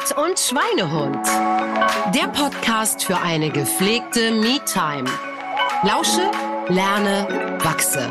[0.00, 1.26] Sport und Schweinehund.
[2.14, 5.08] Der Podcast für eine gepflegte Me-Time.
[5.82, 6.30] Lausche,
[6.68, 8.10] lerne, wachse.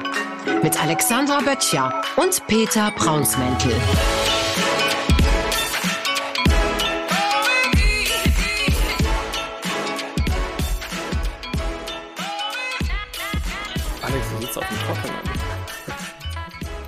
[0.61, 3.73] Mit Alexandra Böttcher und Peter Braunsmäntel.
[14.01, 15.15] Alex, du sitzt auf dem Trockenen.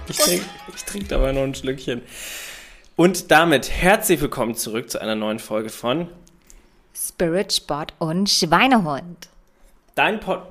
[0.07, 0.45] Ich trinke
[0.85, 2.02] trink dabei noch ein Schlückchen.
[3.01, 6.07] Und damit herzlich willkommen zurück zu einer neuen Folge von
[6.93, 9.27] Spirit, Sport und Schweinehund.
[9.95, 10.43] Dein Pod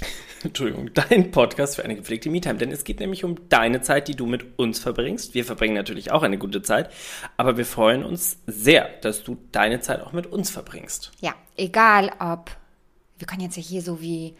[0.44, 2.58] Entschuldigung, dein Podcast für eine gepflegte Me-Time.
[2.58, 5.34] Denn es geht nämlich um deine Zeit, die du mit uns verbringst.
[5.34, 6.92] Wir verbringen natürlich auch eine gute Zeit,
[7.36, 11.10] aber wir freuen uns sehr, dass du deine Zeit auch mit uns verbringst.
[11.22, 12.52] Ja, egal ob,
[13.18, 14.36] wir können jetzt ja hier so wie,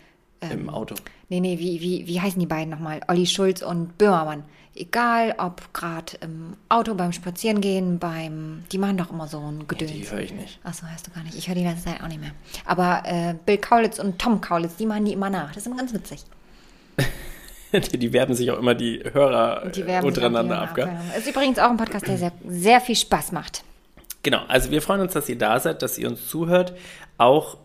[0.50, 0.94] Im Auto.
[1.32, 3.00] Nee, nee, wie, wie, wie heißen die beiden nochmal?
[3.08, 4.44] Olli Schulz und Böhmermann.
[4.74, 9.92] Egal ob gerade im Auto, beim Spazierengehen, beim, die machen doch immer so ein Gedöns.
[9.92, 10.58] Die höre ich nicht.
[10.62, 11.36] Achso, hörst du gar nicht.
[11.36, 12.32] Ich höre die ganze Zeit auch nicht mehr.
[12.66, 15.48] Aber äh, Bill Kaulitz und Tom Kaulitz, die machen die immer nach.
[15.48, 16.22] Das ist immer ganz witzig.
[17.72, 20.74] Die werben sich auch immer die Hörer Die äh, untereinander ab.
[20.74, 20.90] Gell?
[21.16, 23.64] Ist übrigens auch ein Podcast, der sehr, sehr viel Spaß macht.
[24.22, 26.74] Genau, also wir freuen uns, dass ihr da seid, dass ihr uns zuhört.
[27.16, 27.56] Auch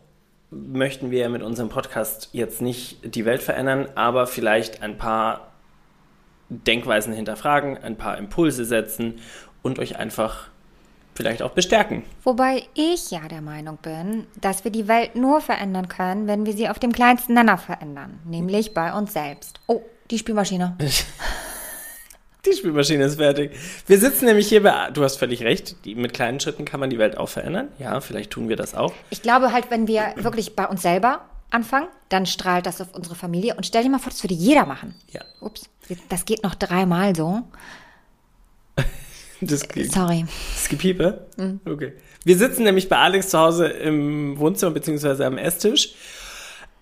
[0.50, 5.52] möchten wir mit unserem Podcast jetzt nicht die Welt verändern, aber vielleicht ein paar
[6.50, 9.20] Denkweisen hinterfragen, ein paar Impulse setzen
[9.62, 10.50] und euch einfach
[11.16, 12.04] vielleicht auch bestärken.
[12.24, 16.54] Wobei ich ja der Meinung bin, dass wir die Welt nur verändern können, wenn wir
[16.54, 19.60] sie auf dem kleinsten Nenner verändern, nämlich bei uns selbst.
[19.68, 19.82] Oh,
[20.12, 20.78] die Spülmaschine.
[22.50, 23.52] Die Spülmaschine ist fertig.
[23.88, 26.90] Wir sitzen nämlich hier bei, du hast völlig recht, die, mit kleinen Schritten kann man
[26.90, 27.70] die Welt auch verändern.
[27.80, 28.94] Ja, vielleicht tun wir das auch.
[29.10, 33.16] Ich glaube halt, wenn wir wirklich bei uns selber anfangen, dann strahlt das auf unsere
[33.16, 33.56] Familie.
[33.56, 34.96] Und stell dir mal vor, das würde jeder machen.
[35.12, 35.22] Ja.
[35.40, 35.70] Ups,
[36.10, 37.44] das geht noch dreimal so.
[39.40, 40.26] Das, Sorry.
[40.56, 41.28] das Gepiepe?
[41.64, 41.94] Okay.
[42.24, 45.26] Wir sitzen nämlich bei Alex zu Hause im Wohnzimmer bzw.
[45.26, 45.94] am Esstisch.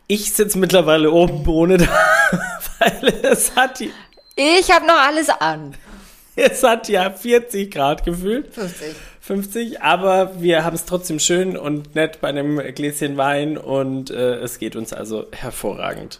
[0.07, 1.87] Ich sitze mittlerweile oben ohne da,
[2.79, 3.91] weil es hat, die,
[4.35, 5.75] Ich habe noch alles an.
[6.35, 8.53] es hat ja 40 Grad gefühlt.
[8.53, 8.95] 50.
[9.21, 14.35] 50, aber wir haben es trotzdem schön und nett bei einem Gläschen Wein und äh,
[14.35, 16.19] es geht uns also hervorragend.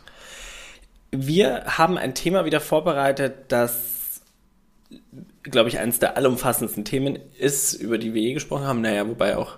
[1.12, 4.22] Wir haben ein Thema wieder vorbereitet, das,
[5.44, 8.82] glaube ich, eines der allumfassendsten Themen ist, über die wir je gesprochen haben.
[8.82, 9.58] Naja, wobei auch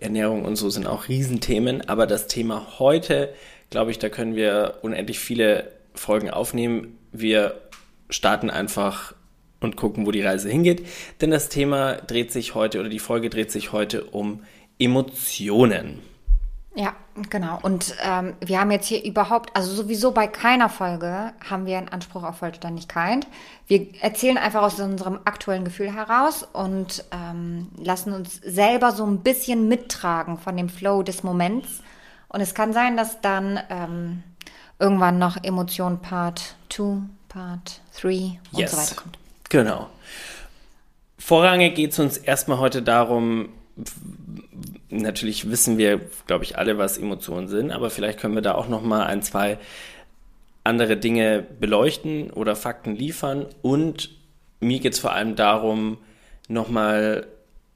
[0.00, 3.32] Ernährung und so sind auch Riesenthemen, aber das Thema heute,
[3.70, 6.98] glaube ich, da können wir unendlich viele Folgen aufnehmen.
[7.12, 7.60] Wir
[8.12, 9.14] starten einfach
[9.60, 10.86] und gucken, wo die Reise hingeht.
[11.20, 14.42] Denn das Thema dreht sich heute oder die Folge dreht sich heute um
[14.78, 16.00] Emotionen.
[16.74, 16.94] Ja,
[17.28, 17.58] genau.
[17.60, 21.90] Und ähm, wir haben jetzt hier überhaupt, also sowieso bei keiner Folge haben wir einen
[21.90, 23.26] Anspruch auf Vollständigkeit.
[23.66, 29.18] Wir erzählen einfach aus unserem aktuellen Gefühl heraus und ähm, lassen uns selber so ein
[29.18, 31.82] bisschen mittragen von dem Flow des Moments.
[32.28, 34.22] Und es kann sein, dass dann ähm,
[34.78, 38.72] irgendwann noch Emotion Part 2, Part 3 und Yes.
[38.72, 39.18] so weiter kommt.
[39.48, 39.88] Genau.
[41.18, 43.48] Vorrangig geht es uns erstmal heute darum,
[44.90, 48.68] natürlich wissen wir, glaube ich, alle, was Emotionen sind, aber vielleicht können wir da auch
[48.68, 49.58] noch mal ein, zwei
[50.64, 53.46] andere Dinge beleuchten oder Fakten liefern.
[53.62, 54.10] Und
[54.60, 55.98] mir geht es vor allem darum,
[56.48, 57.26] noch mal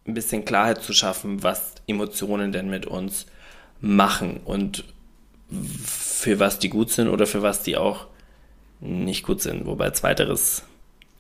[0.07, 3.27] ein bisschen Klarheit zu schaffen, was Emotionen denn mit uns
[3.81, 4.85] machen und
[5.85, 8.07] für was die gut sind oder für was die auch
[8.81, 9.67] nicht gut sind.
[9.67, 10.65] Wobei zweiteres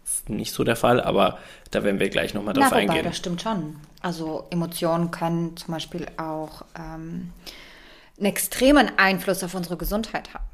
[0.05, 1.39] ist nicht so der Fall, aber
[1.71, 3.05] da werden wir gleich nochmal drauf Na, wobei, eingehen.
[3.05, 3.77] das stimmt schon.
[4.01, 7.33] Also Emotionen können zum Beispiel auch ähm,
[8.19, 10.45] einen extremen Einfluss auf unsere Gesundheit haben.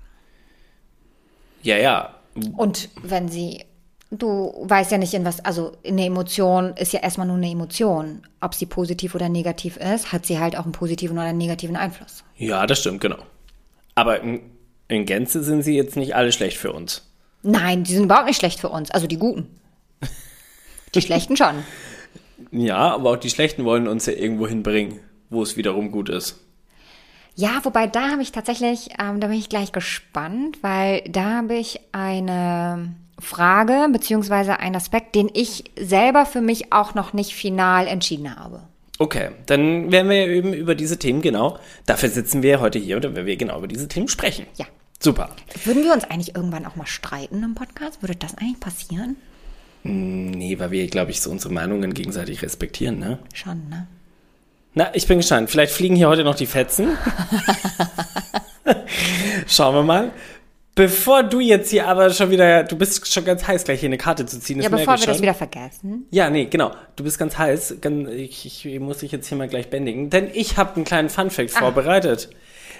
[1.63, 2.15] Ja, ja.
[2.57, 3.65] Und wenn sie,
[4.11, 8.23] du weißt ja nicht in was, also eine Emotion ist ja erstmal nur eine Emotion.
[8.41, 11.77] Ob sie positiv oder negativ ist, hat sie halt auch einen positiven oder einen negativen
[11.77, 12.25] Einfluss.
[12.37, 13.19] Ja, das stimmt, genau.
[13.95, 14.21] Aber
[14.93, 17.09] in, Gänze sind sie jetzt nicht alle schlecht für uns.
[17.43, 18.91] Nein, die sind überhaupt nicht schlecht für uns.
[18.91, 19.49] Also die Guten.
[20.95, 21.55] Die Schlechten schon.
[22.51, 25.01] Ja, aber auch die Schlechten wollen uns ja irgendwo hinbringen,
[25.31, 26.39] wo es wiederum gut ist.
[27.35, 31.55] Ja, wobei da habe ich tatsächlich, ähm, da bin ich gleich gespannt, weil da habe
[31.55, 37.87] ich eine Frage beziehungsweise einen Aspekt, den ich selber für mich auch noch nicht final
[37.87, 38.65] entschieden habe.
[38.99, 43.15] Okay, dann werden wir eben über diese Themen genau, dafür sitzen wir heute hier, oder
[43.15, 44.47] werden wir genau über diese Themen sprechen.
[44.59, 44.67] Ja.
[45.03, 45.31] Super.
[45.65, 48.03] Würden wir uns eigentlich irgendwann auch mal streiten im Podcast?
[48.03, 49.17] Würde das eigentlich passieren?
[49.83, 53.19] Nee, weil wir, glaube ich, so unsere Meinungen gegenseitig respektieren, ne?
[53.35, 53.89] Schon, ne?
[54.75, 55.51] Na, ich bin gespannt.
[55.51, 56.97] Vielleicht fliegen hier heute noch die Fetzen.
[59.49, 60.13] Schauen wir mal.
[60.75, 63.99] Bevor du jetzt hier aber schon wieder, du bist schon ganz heiß, gleich hier eine
[63.99, 64.63] Karte zu ziehen.
[64.63, 65.23] Ja, bevor wir das schon.
[65.23, 66.07] wieder vergessen.
[66.11, 66.71] Ja, nee, genau.
[66.97, 67.79] Du bist ganz heiß.
[67.81, 71.11] Ganz, ich, ich muss dich jetzt hier mal gleich bändigen, denn ich habe einen kleinen
[71.11, 72.31] Funfact vorbereitet.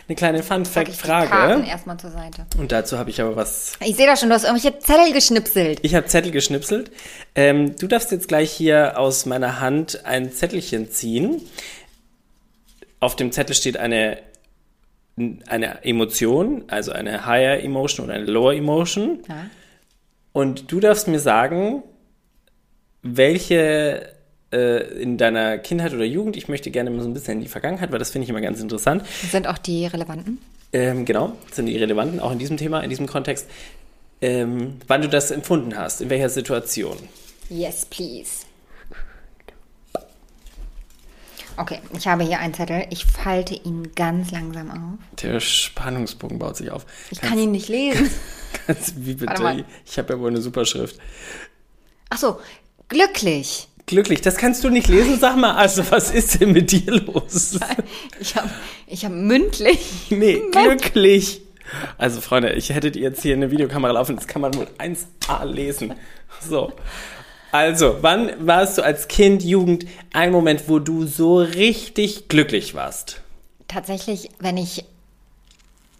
[0.09, 1.65] Eine kleine Funfact-Frage.
[1.67, 2.47] erstmal zur Seite.
[2.59, 3.75] Und dazu habe ich aber was.
[3.81, 5.79] Ich sehe da schon, du hast irgendwelche Zettel geschnipselt.
[5.83, 6.91] Ich habe Zettel geschnipselt.
[7.35, 11.41] Ähm, du darfst jetzt gleich hier aus meiner Hand ein Zettelchen ziehen.
[13.01, 14.19] Auf dem Zettel steht eine,
[15.47, 19.23] eine Emotion, also eine Higher Emotion oder eine Lower Emotion.
[19.29, 19.47] Ja.
[20.33, 21.83] Und du darfst mir sagen,
[23.03, 24.09] welche
[24.57, 27.91] in deiner Kindheit oder Jugend, ich möchte gerne mal so ein bisschen in die Vergangenheit,
[27.93, 29.05] weil das finde ich immer ganz interessant.
[29.31, 30.39] Sind auch die relevanten?
[30.73, 33.47] Ähm, genau, sind die relevanten, auch in diesem Thema, in diesem Kontext.
[34.21, 36.97] Ähm, wann du das empfunden hast, in welcher Situation.
[37.49, 38.47] Yes, please.
[41.57, 42.87] Okay, ich habe hier einen Zettel.
[42.91, 45.21] Ich falte ihn ganz langsam auf.
[45.21, 46.87] Der Spannungsbogen baut sich auf.
[47.11, 48.11] Ich kann ihn nicht lesen.
[48.67, 49.57] Ganz, wie Warte mal.
[49.57, 49.69] bitte?
[49.85, 50.99] Ich habe ja wohl eine Superschrift.
[52.09, 52.41] Ach so,
[52.89, 53.69] glücklich.
[53.87, 55.55] Glücklich, das kannst du nicht lesen, sag mal.
[55.55, 57.59] Also, was ist denn mit dir los?
[58.21, 58.51] Ich habe
[58.87, 59.81] ich hab mündlich.
[60.11, 61.43] Nee, glücklich.
[61.99, 65.45] Also, Freunde, ich hättet ihr jetzt hier eine Videokamera laufen, das kann man wohl 1a
[65.45, 65.95] lesen.
[66.41, 66.73] So.
[67.51, 73.21] Also, wann warst du als Kind, Jugend, ein Moment, wo du so richtig glücklich warst?
[73.69, 74.85] Tatsächlich, wenn ich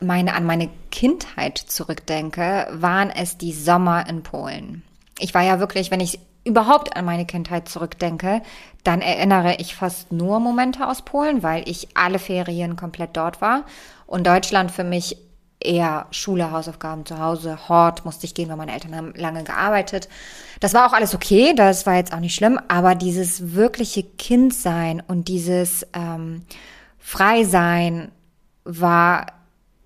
[0.01, 4.83] meine, an meine Kindheit zurückdenke, waren es die Sommer in Polen.
[5.19, 8.43] Ich war ja wirklich, wenn ich überhaupt an meine Kindheit zurückdenke,
[8.85, 13.65] dann erinnere ich fast nur Momente aus Polen, weil ich alle Ferien komplett dort war
[14.07, 15.17] und Deutschland für mich
[15.61, 20.09] eher Schule, Hausaufgaben zu Hause, Hort musste ich gehen, weil meine Eltern haben lange gearbeitet.
[20.61, 25.03] Das war auch alles okay, das war jetzt auch nicht schlimm, aber dieses wirkliche Kindsein
[25.07, 26.43] und dieses ähm,
[26.99, 28.11] Freisein
[28.65, 29.27] war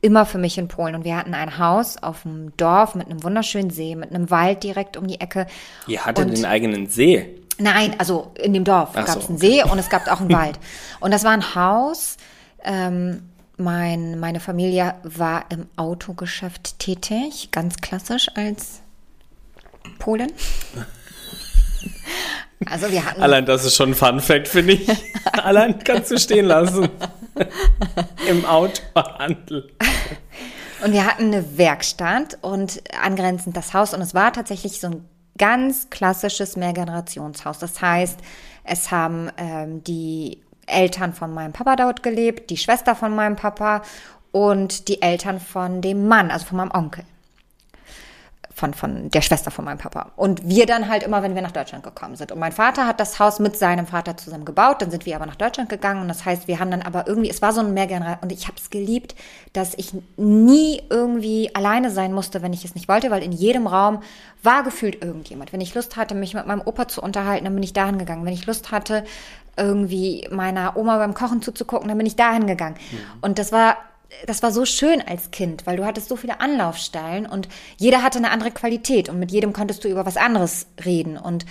[0.07, 0.95] immer für mich in Polen.
[0.95, 4.63] Und wir hatten ein Haus auf dem Dorf mit einem wunderschönen See, mit einem Wald
[4.63, 5.47] direkt um die Ecke.
[5.87, 7.41] Ihr hattet Und- den eigenen See.
[7.59, 10.31] Nein, also in dem Dorf gab es so, einen See und es gab auch einen
[10.33, 10.59] Wald.
[11.01, 12.17] Und das war ein Haus.
[12.63, 18.81] Ähm, mein, meine Familie war im Autogeschäft tätig, ganz klassisch als
[19.99, 20.31] Polen.
[22.65, 24.89] Also wir hatten Allein das ist schon ein Fun Fact, finde ich.
[25.33, 26.89] Allein kannst du stehen lassen.
[28.29, 29.73] Im Autohandel.
[30.85, 33.95] Und wir hatten eine Werkstatt und angrenzend das Haus.
[33.95, 37.59] Und es war tatsächlich so ein ganz klassisches Mehrgenerationshaus.
[37.59, 38.19] Das heißt,
[38.65, 43.83] es haben ähm, die Eltern von meinem Papa dort gelebt, die Schwester von meinem Papa
[44.33, 47.05] und die Eltern von dem Mann, also von meinem Onkel.
[48.59, 50.13] Von, von der Schwester von meinem Papa.
[50.17, 52.33] Und wir dann halt immer, wenn wir nach Deutschland gekommen sind.
[52.33, 54.81] Und mein Vater hat das Haus mit seinem Vater zusammen gebaut.
[54.81, 56.01] Dann sind wir aber nach Deutschland gegangen.
[56.01, 58.23] Und das heißt, wir haben dann aber irgendwie, es war so ein Mehrgeneration.
[58.23, 59.15] Und ich habe es geliebt,
[59.53, 63.67] dass ich nie irgendwie alleine sein musste, wenn ich es nicht wollte, weil in jedem
[63.67, 64.03] Raum
[64.43, 65.53] war gefühlt irgendjemand.
[65.53, 68.25] Wenn ich Lust hatte, mich mit meinem Opa zu unterhalten, dann bin ich dahin gegangen.
[68.25, 69.05] Wenn ich Lust hatte,
[69.59, 72.77] irgendwie meiner Oma beim Kochen zuzugucken, dann bin ich dahin gegangen.
[73.21, 73.77] Und das war
[74.27, 78.19] das war so schön als Kind, weil du hattest so viele Anlaufstellen und jeder hatte
[78.19, 81.45] eine andere Qualität und mit jedem konntest du über was anderes reden und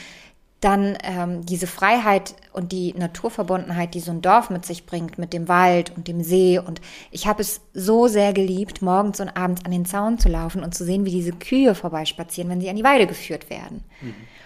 [0.61, 5.31] dann ähm, diese Freiheit und die Naturverbundenheit, die so ein Dorf mit sich bringt, mit
[5.31, 6.57] dem Wald und dem See.
[6.57, 6.81] Und
[7.11, 10.73] ich habe es so sehr geliebt, morgens und abends an den Zaun zu laufen und
[10.73, 13.83] zu sehen, wie diese Kühe vorbeispazieren, wenn sie an die Weide geführt werden.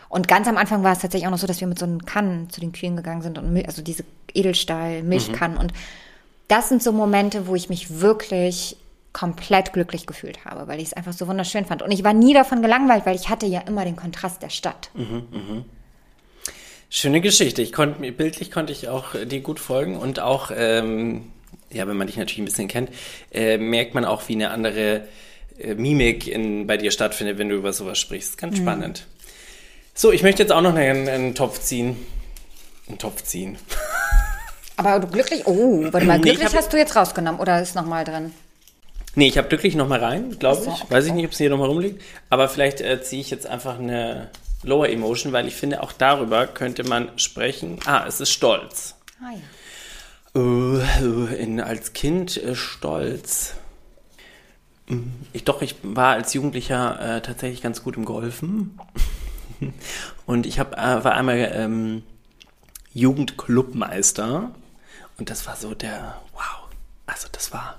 [0.09, 2.03] Und ganz am Anfang war es tatsächlich auch noch so, dass wir mit so einem
[2.03, 5.57] Kannen zu den Kühen gegangen sind und also diese Edelstahl, Milchkannen.
[5.57, 5.71] Und
[6.49, 8.75] das sind so Momente, wo ich mich wirklich
[9.13, 11.81] komplett glücklich gefühlt habe, weil ich es einfach so wunderschön fand.
[11.81, 14.91] Und ich war nie davon gelangweilt, weil ich hatte ja immer den Kontrast der Stadt.
[16.89, 17.61] Schöne Geschichte.
[17.61, 21.31] Ich konnte mir bildlich konnte ich auch äh, dir gut folgen und auch, ähm,
[21.71, 22.89] ja, wenn man dich natürlich ein bisschen kennt,
[23.31, 25.07] äh, merkt man auch, wie eine andere
[25.59, 28.39] äh, Mimik in, bei dir stattfindet, wenn du über sowas sprichst.
[28.39, 29.05] Ganz spannend.
[29.93, 31.95] So, ich möchte jetzt auch noch einen, einen Topf ziehen.
[32.87, 33.59] Einen Topf ziehen.
[34.79, 37.61] Aber du glücklich, oh, warte mal, Nee, ich glücklich hab- hast du jetzt rausgenommen oder
[37.61, 38.31] ist noch mal drin?
[39.15, 40.83] Nee, ich habe glücklich noch mal rein, glaube so, ich.
[40.83, 40.93] okay.
[40.93, 42.01] Weiß ich nicht, ob es hier noch mal rumliegt.
[42.29, 44.29] Aber vielleicht äh, ziehe ich jetzt einfach eine
[44.63, 47.79] Lower Emotion, weil ich finde, auch darüber könnte man sprechen.
[47.85, 48.95] Ah, es ist Stolz.
[49.21, 50.41] Ah ja.
[50.41, 53.55] Äh, äh, in, als Kind äh, stolz.
[54.87, 54.99] Mm,
[55.33, 58.79] Ich, doch, ich war als Jugendlicher äh, tatsächlich ganz gut im Golfen.
[60.25, 62.03] Und ich hab, war einmal ähm,
[62.93, 64.51] Jugendclubmeister.
[65.19, 66.69] Und das war so der, wow,
[67.05, 67.77] also das war,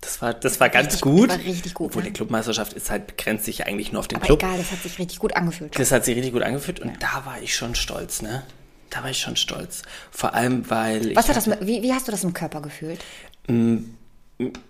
[0.00, 1.28] das war, das war ganz Richtig- gut.
[1.30, 2.08] war richtig gut, Obwohl ne?
[2.08, 4.42] die Clubmeisterschaft ist halt, begrenzt sich eigentlich nur auf den Aber Club.
[4.42, 5.78] egal, das hat sich richtig gut angefühlt.
[5.78, 8.42] Das hat sich richtig gut angefühlt und da war ich schon stolz, ne?
[8.90, 9.82] Da war ich schon stolz.
[10.10, 11.16] Vor allem, weil ich.
[11.16, 13.02] Was hat das wie, wie hast du das im Körper gefühlt?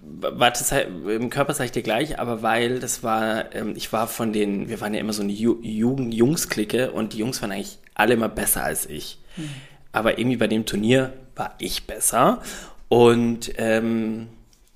[0.01, 4.33] warte, im Körper sage ich dir gleich, aber weil das war, ähm, ich war von
[4.33, 7.79] den, wir waren ja immer so eine Ju Jugend Jungs-Clique und die Jungs waren eigentlich
[7.95, 9.19] alle immer besser als ich.
[9.37, 9.51] Mhm.
[9.95, 12.43] Aber irgendwie bei dem Turnier war ich besser
[12.89, 14.29] und ähm,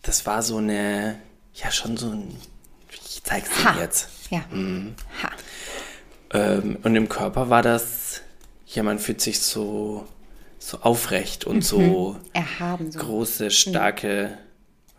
[0.02, 1.18] das war so eine,
[1.54, 2.34] ja schon so ein,
[2.90, 3.80] ich zeig's dir ha.
[3.80, 4.08] jetzt.
[4.30, 4.44] Ja.
[4.50, 4.94] Mhm.
[5.22, 5.30] Ha.
[6.32, 8.22] Ähm, und im Körper war das,
[8.66, 10.06] ja, man fühlt sich so,
[10.58, 11.62] so aufrecht und mhm.
[11.62, 13.00] so erhaben, so.
[13.00, 14.38] große, starke,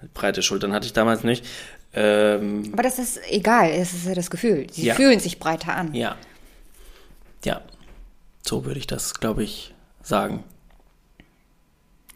[0.02, 0.10] mhm.
[0.14, 1.46] breite Schultern hatte ich damals nicht.
[1.94, 4.68] Ähm, Aber das ist egal, es ist ja das Gefühl.
[4.70, 4.96] Sie ja.
[4.96, 5.94] fühlen sich breiter an.
[5.94, 6.18] Ja.
[7.46, 7.62] Ja.
[8.46, 10.44] So würde ich das, glaube ich, sagen.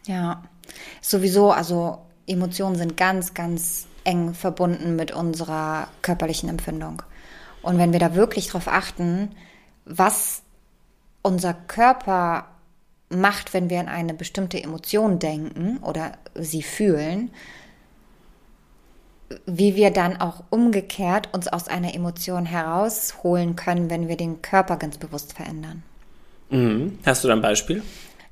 [0.06, 0.42] Ja.
[1.00, 7.02] Sowieso, also Emotionen sind ganz, ganz eng verbunden mit unserer körperlichen Empfindung.
[7.62, 9.34] Und wenn wir da wirklich drauf achten,
[9.84, 10.42] was
[11.22, 12.46] unser Körper
[13.08, 17.30] macht, wenn wir an eine bestimmte Emotion denken oder sie fühlen,
[19.46, 24.76] wie wir dann auch umgekehrt uns aus einer Emotion herausholen können, wenn wir den Körper
[24.76, 25.82] ganz bewusst verändern.
[26.54, 26.98] Mhm.
[27.04, 27.82] Hast du da ein Beispiel?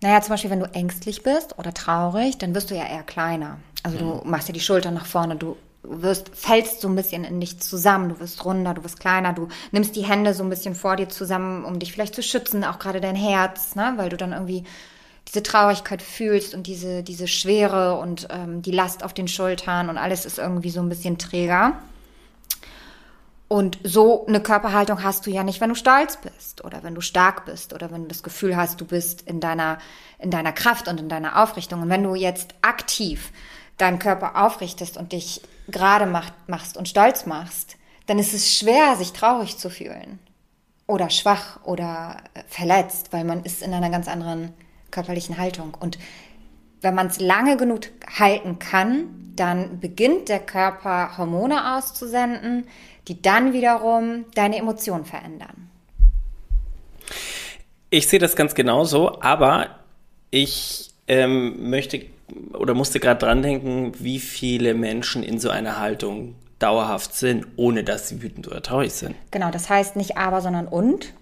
[0.00, 3.59] Naja, zum Beispiel, wenn du ängstlich bist oder traurig, dann wirst du ja eher kleiner.
[3.83, 4.00] Also mhm.
[4.00, 7.59] du machst ja die Schultern nach vorne, du wirst, fällst so ein bisschen in dich
[7.61, 10.97] zusammen, du wirst runder, du wirst kleiner, du nimmst die Hände so ein bisschen vor
[10.97, 13.95] dir zusammen, um dich vielleicht zu schützen, auch gerade dein Herz, ne?
[13.97, 14.64] weil du dann irgendwie
[15.26, 19.99] diese Traurigkeit fühlst und diese, diese Schwere und ähm, die Last auf den Schultern und
[19.99, 21.75] alles ist irgendwie so ein bisschen träger.
[23.52, 27.02] Und so eine Körperhaltung hast du ja nicht, wenn du stolz bist oder wenn du
[27.02, 29.76] stark bist oder wenn du das Gefühl hast, du bist in deiner,
[30.18, 31.82] in deiner Kraft und in deiner Aufrichtung.
[31.82, 33.30] Und wenn du jetzt aktiv
[33.76, 38.97] deinen Körper aufrichtest und dich gerade macht, machst und stolz machst, dann ist es schwer,
[38.97, 40.18] sich traurig zu fühlen
[40.87, 44.54] oder schwach oder äh, verletzt, weil man ist in einer ganz anderen
[44.90, 45.76] körperlichen Haltung.
[45.78, 45.99] Und
[46.80, 47.82] wenn man es lange genug
[48.18, 52.66] halten kann, dann beginnt der Körper Hormone auszusenden,
[53.09, 55.71] die dann wiederum deine Emotionen verändern.
[57.90, 59.78] Ich sehe das ganz genauso, aber
[60.30, 62.06] ich ähm, möchte
[62.54, 67.85] oder musste gerade dran denken, wie viele Menschen in so einer Haltung dauerhaft sind, ohne
[67.85, 69.16] dass sie wütend oder traurig sind.
[69.30, 71.12] Genau, das heißt nicht aber, sondern und.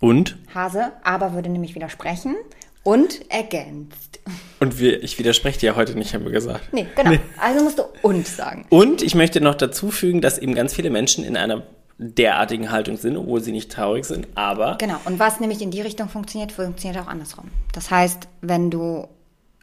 [0.00, 0.36] Und?
[0.54, 2.34] Hase, aber würde nämlich widersprechen
[2.82, 4.20] und ergänzt.
[4.58, 6.72] Und wir, ich widerspreche dir ja heute nicht, haben wir gesagt.
[6.72, 7.10] Nee, genau.
[7.10, 7.20] Nee.
[7.38, 8.66] Also musst du und sagen.
[8.68, 11.62] Und ich möchte noch dazu fügen, dass eben ganz viele Menschen in einer
[11.98, 14.76] derartigen Haltung sind, obwohl sie nicht traurig sind, aber.
[14.78, 17.50] Genau, und was nämlich in die Richtung funktioniert, funktioniert auch andersrum.
[17.72, 19.06] Das heißt, wenn du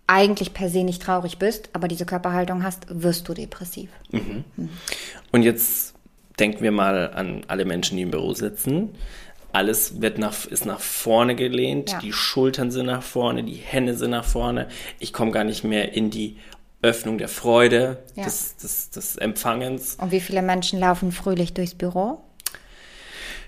[0.06, 3.90] eigentlich per se nicht traurig bist, aber diese Körperhaltung hast, wirst du depressiv.
[4.12, 4.46] Mhm.
[4.56, 4.70] Mhm.
[5.32, 5.96] Und jetzt
[6.40, 8.96] denken wir mal an alle Menschen, die im Büro sitzen.
[9.58, 11.98] Alles wird nach, ist nach vorne gelehnt, ja.
[11.98, 14.68] die Schultern sind nach vorne, die Hände sind nach vorne.
[15.00, 16.38] Ich komme gar nicht mehr in die
[16.84, 18.24] Öffnung der Freude, ja.
[18.24, 19.98] des, des, des Empfangens.
[20.00, 22.22] Und wie viele Menschen laufen fröhlich durchs Büro?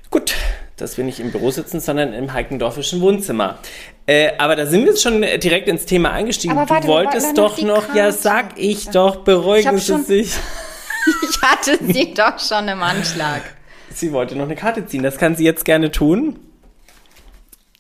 [0.10, 0.34] Gut,
[0.78, 3.60] dass wir nicht im Büro sitzen, sondern im Heikendorfischen Wohnzimmer.
[4.08, 6.58] Äh, aber da sind wir jetzt schon direkt ins Thema eingestiegen.
[6.58, 10.34] Aber warte, du wolltest doch noch, ja, sag ich doch, beruhigen Sie sich.
[11.30, 13.44] ich hatte sie doch schon im Anschlag.
[13.94, 16.40] Sie wollte noch eine Karte ziehen, das kann sie jetzt gerne tun.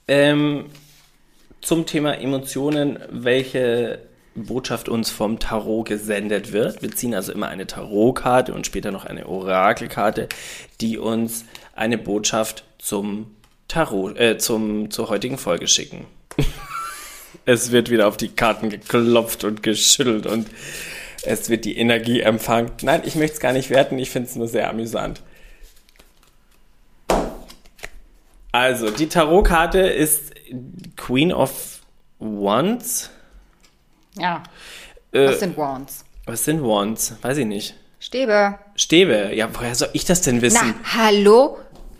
[0.07, 0.65] Ähm,
[1.61, 3.99] zum Thema Emotionen, welche
[4.35, 6.81] Botschaft uns vom Tarot gesendet wird.
[6.81, 10.29] Wir ziehen also immer eine Tarotkarte und später noch eine Orakelkarte,
[10.81, 13.35] die uns eine Botschaft zum
[13.67, 16.05] Tarot, äh, zum, zur heutigen Folge schicken.
[17.45, 20.47] es wird wieder auf die Karten geklopft und geschüttelt und
[21.23, 22.71] es wird die Energie empfangen.
[22.81, 25.21] Nein, ich möchte es gar nicht werten, ich finde es nur sehr amüsant.
[28.51, 30.33] Also, die Tarotkarte ist
[30.95, 31.81] Queen of
[32.19, 33.09] Wands.
[34.17, 34.43] Ja.
[35.11, 36.05] Äh, was sind Wands?
[36.25, 37.15] Was sind Wands?
[37.21, 37.75] Weiß ich nicht.
[37.99, 38.57] Stäbe.
[38.75, 39.31] Stäbe.
[39.33, 40.75] Ja, woher soll ich das denn wissen?
[40.83, 41.57] Na, hallo?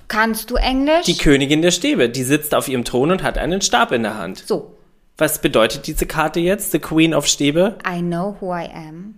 [0.08, 1.06] Kannst du Englisch?
[1.06, 4.18] Die Königin der Stäbe, die sitzt auf ihrem Thron und hat einen Stab in der
[4.18, 4.44] Hand.
[4.46, 4.76] So.
[5.18, 6.72] Was bedeutet diese Karte jetzt?
[6.72, 7.78] The Queen of Stäbe?
[7.86, 9.16] I know who I am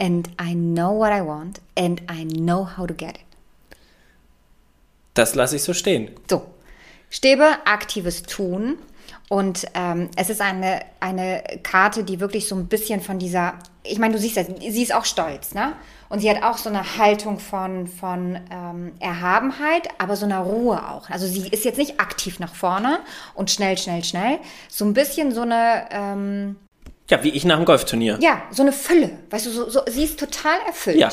[0.00, 3.24] and I know what I want and I know how to get it.
[5.14, 6.10] Das lasse ich so stehen.
[6.30, 6.46] So.
[7.10, 8.78] Stäbe, aktives Tun.
[9.28, 13.98] Und ähm, es ist eine, eine Karte, die wirklich so ein bisschen von dieser, ich
[13.98, 15.74] meine, du siehst ja, sie ist auch stolz, ne?
[16.08, 20.88] Und sie hat auch so eine Haltung von, von ähm, Erhabenheit, aber so einer Ruhe
[20.90, 21.08] auch.
[21.08, 22.98] Also sie ist jetzt nicht aktiv nach vorne
[23.34, 24.40] und schnell, schnell, schnell.
[24.68, 25.86] So ein bisschen so eine...
[25.92, 26.56] Ähm,
[27.08, 28.18] ja, wie ich nach einem Golfturnier.
[28.20, 29.10] Ja, so eine Fülle.
[29.30, 30.98] Weißt du, so, so, sie ist total erfüllt.
[30.98, 31.10] Ja.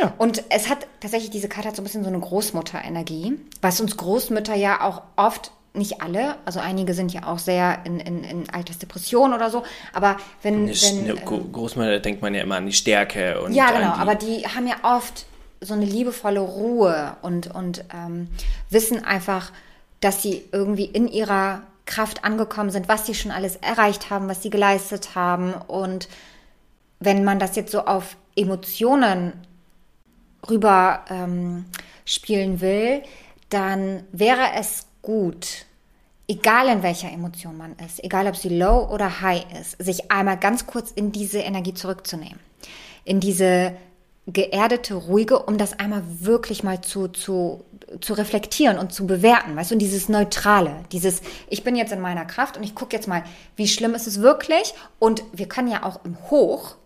[0.00, 0.12] Ja.
[0.18, 3.96] Und es hat tatsächlich, diese Karte hat so ein bisschen so eine Großmutter-Energie, was uns
[3.96, 8.50] Großmütter ja auch oft nicht alle, also einige sind ja auch sehr in, in, in
[8.50, 9.62] Altersdepression oder so,
[9.92, 13.52] aber wenn, Eine, wenn eine Gro- Großmutter denkt man ja immer an die Stärke und
[13.52, 15.26] ja, genau, die, aber die haben ja oft
[15.60, 18.28] so eine liebevolle Ruhe und, und ähm,
[18.70, 19.52] wissen einfach,
[20.00, 24.42] dass sie irgendwie in ihrer Kraft angekommen sind, was sie schon alles erreicht haben, was
[24.42, 25.54] sie geleistet haben.
[25.54, 26.08] Und
[27.00, 29.32] wenn man das jetzt so auf Emotionen
[30.48, 31.64] rüber ähm,
[32.04, 33.02] spielen will,
[33.50, 35.66] dann wäre es gut,
[36.28, 40.38] egal in welcher Emotion man ist, egal ob sie low oder high ist, sich einmal
[40.38, 42.38] ganz kurz in diese Energie zurückzunehmen.
[43.04, 43.74] In diese
[44.26, 47.64] geerdete, ruhige, um das einmal wirklich mal zu, zu,
[48.02, 52.00] zu reflektieren und zu bewerten, weißt du, und dieses Neutrale, dieses, ich bin jetzt in
[52.00, 53.24] meiner Kraft und ich gucke jetzt mal,
[53.56, 56.76] wie schlimm ist es wirklich und wir können ja auch im Hoch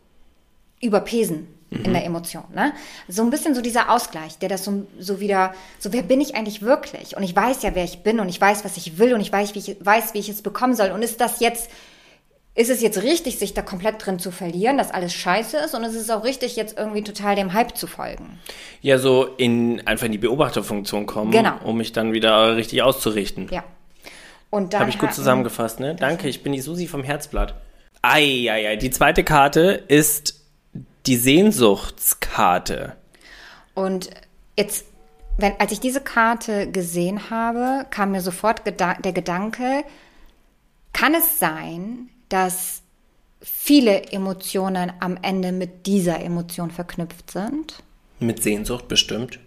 [0.80, 2.72] überpesen in der Emotion, ne?
[3.08, 6.34] So ein bisschen so dieser Ausgleich, der das so, so wieder, so wer bin ich
[6.34, 7.16] eigentlich wirklich?
[7.16, 9.32] Und ich weiß ja, wer ich bin und ich weiß, was ich will und ich
[9.32, 10.90] weiß, wie ich, weiß, wie ich es bekommen soll.
[10.90, 11.70] Und ist das jetzt,
[12.54, 15.74] ist es jetzt richtig, sich da komplett drin zu verlieren, dass alles scheiße ist?
[15.74, 18.38] Und ist es auch richtig, jetzt irgendwie total dem Hype zu folgen?
[18.82, 21.54] ja so in einfach in die Beobachterfunktion kommen, Genau.
[21.64, 23.48] um mich dann wieder richtig auszurichten.
[23.50, 23.64] Ja.
[24.50, 25.94] Und dann Habe ich gut zusammengefasst, ne?
[25.94, 27.54] Danke, ich bin die Susi vom Herzblatt.
[28.02, 30.41] Eieiei, die zweite Karte ist
[31.06, 32.96] die Sehnsuchtskarte.
[33.74, 34.10] Und
[34.56, 34.84] jetzt,
[35.38, 39.84] wenn, als ich diese Karte gesehen habe, kam mir sofort geda der Gedanke,
[40.92, 42.82] kann es sein, dass
[43.40, 47.82] viele Emotionen am Ende mit dieser Emotion verknüpft sind?
[48.20, 49.40] Mit Sehnsucht bestimmt.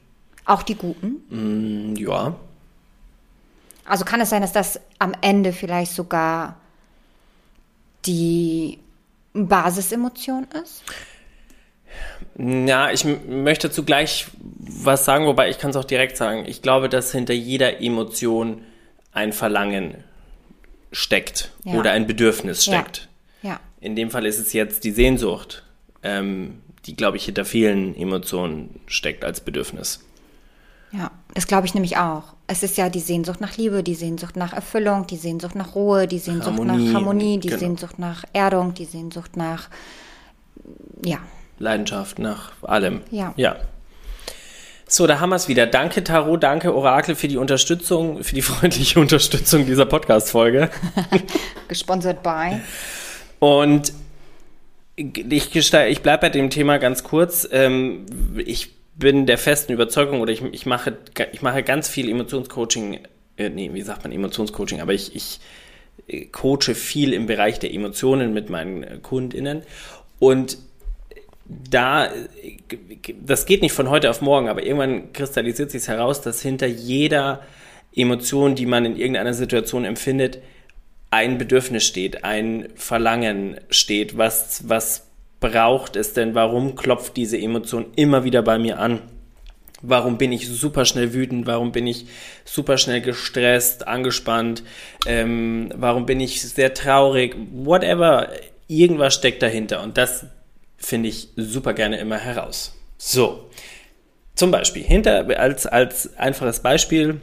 [0.45, 1.23] Auch die guten?
[1.29, 2.35] Hm, Ja.
[3.87, 6.55] Also kann es sein, dass das am Ende vielleicht sogar
[8.07, 8.79] die
[9.33, 10.81] Basisemotion ist?
[12.37, 14.27] Ja, ich möchte zugleich
[14.59, 16.43] was sagen, wobei ich kann es auch direkt sagen.
[16.47, 18.61] Ich glaube, dass hinter jeder Emotion
[19.13, 20.03] ein Verlangen
[20.91, 21.73] steckt Ja.
[21.75, 22.73] oder ein Bedürfnis Ja.
[22.73, 23.07] steckt.
[23.41, 23.59] Ja.
[23.79, 25.63] In dem Fall ist es jetzt die Sehnsucht,
[26.03, 30.01] ähm, die, glaube ich, hinter vielen Emotionen steckt als Bedürfnis.
[30.91, 32.35] Ja, das glaube ich nämlich auch.
[32.47, 36.07] Es ist ja die Sehnsucht nach Liebe, die Sehnsucht nach Erfüllung, die Sehnsucht nach Ruhe,
[36.07, 37.59] die Sehnsucht Harmonie, nach Harmonie, die genau.
[37.59, 39.69] Sehnsucht nach Erdung, die Sehnsucht nach,
[41.03, 41.17] ja,
[41.59, 43.01] Leidenschaft nach allem.
[43.11, 43.33] Ja.
[43.37, 43.57] Ja.
[44.87, 45.65] So, da haben wir es wieder.
[45.65, 50.69] Danke, Tarot, danke, Orakel, für die Unterstützung, für die freundliche Unterstützung dieser Podcast-Folge.
[51.67, 52.61] gesponsert by.
[53.39, 53.93] Und
[54.95, 57.47] ich, ich bleibe bei dem Thema ganz kurz.
[57.51, 58.05] Ähm,
[58.37, 60.97] ich bin der festen Überzeugung oder ich, ich, mache,
[61.31, 62.99] ich mache ganz viel Emotionscoaching,
[63.37, 65.39] äh, nee, wie sagt man Emotionscoaching, aber ich, ich
[66.07, 69.63] äh, coache viel im Bereich der Emotionen mit meinen äh, KundInnen.
[70.19, 70.57] Und
[71.45, 72.09] da,
[73.23, 77.41] das geht nicht von heute auf morgen, aber irgendwann kristallisiert sich heraus, dass hinter jeder
[77.95, 80.39] Emotion, die man in irgendeiner Situation empfindet,
[81.11, 85.07] ein Bedürfnis steht, ein Verlangen steht, was, was
[85.39, 89.01] braucht es denn, warum klopft diese Emotion immer wieder bei mir an?
[89.81, 91.45] Warum bin ich super schnell wütend?
[91.45, 92.07] Warum bin ich
[92.43, 94.63] super schnell gestresst, angespannt?
[95.05, 97.35] Ähm, warum bin ich sehr traurig?
[97.53, 98.29] Whatever,
[98.67, 100.25] irgendwas steckt dahinter und das
[100.85, 102.73] finde ich super gerne immer heraus.
[102.97, 103.49] So,
[104.35, 107.21] zum Beispiel, hinter, als, als einfaches Beispiel,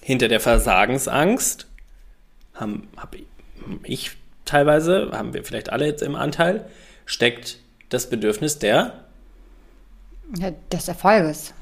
[0.00, 1.66] hinter der Versagensangst
[2.54, 3.18] haben, habe
[3.82, 4.12] ich
[4.44, 6.68] teilweise, haben wir vielleicht alle jetzt im Anteil,
[7.04, 7.58] steckt
[7.90, 9.04] das Bedürfnis der,
[10.38, 11.52] Ja, des Erfolges.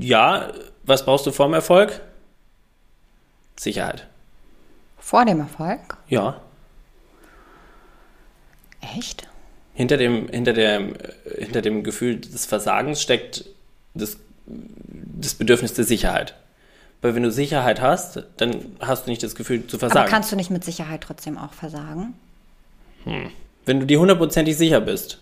[0.00, 0.52] ja,
[0.84, 2.00] was brauchst du vorm Erfolg?
[3.56, 4.06] Sicherheit.
[4.98, 5.80] Vor dem Erfolg?
[6.08, 6.40] Ja.
[8.96, 9.26] Echt?
[9.78, 10.94] Hinter dem, hinter dem,
[11.38, 13.44] hinter dem Gefühl des Versagens steckt
[13.94, 16.34] das, das Bedürfnis der Sicherheit.
[17.00, 20.10] Weil wenn du Sicherheit hast, dann hast du nicht das Gefühl zu Aber versagen.
[20.10, 22.14] kannst du nicht mit Sicherheit trotzdem auch versagen?
[23.66, 25.20] wenn du dir hundertprozentig sicher bist.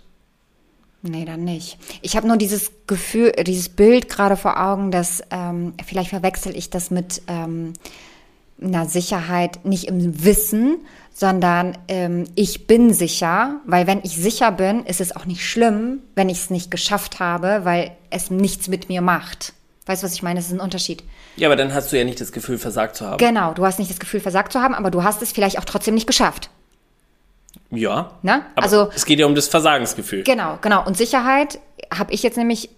[1.02, 1.76] Nee, dann nicht.
[2.00, 6.70] Ich habe nur dieses Gefühl, dieses Bild gerade vor Augen, dass ähm, vielleicht verwechsel ich
[6.70, 7.74] das mit ähm,
[8.62, 10.78] einer Sicherheit nicht im Wissen,
[11.12, 16.00] sondern ähm, ich bin sicher, weil wenn ich sicher bin, ist es auch nicht schlimm,
[16.14, 19.52] wenn ich es nicht geschafft habe, weil es nichts mit mir macht.
[19.86, 20.40] Weißt du, was ich meine?
[20.40, 21.04] Das ist ein Unterschied.
[21.36, 23.18] Ja, aber dann hast du ja nicht das Gefühl, versagt zu haben.
[23.18, 25.64] Genau, du hast nicht das Gefühl, versagt zu haben, aber du hast es vielleicht auch
[25.64, 26.50] trotzdem nicht geschafft.
[27.70, 28.12] Ja.
[28.22, 28.42] Ne?
[28.54, 30.22] Aber Also- es geht ja um das Versagensgefühl.
[30.24, 30.84] Genau, genau.
[30.86, 31.58] Und Sicherheit
[31.92, 32.68] habe ich jetzt nämlich,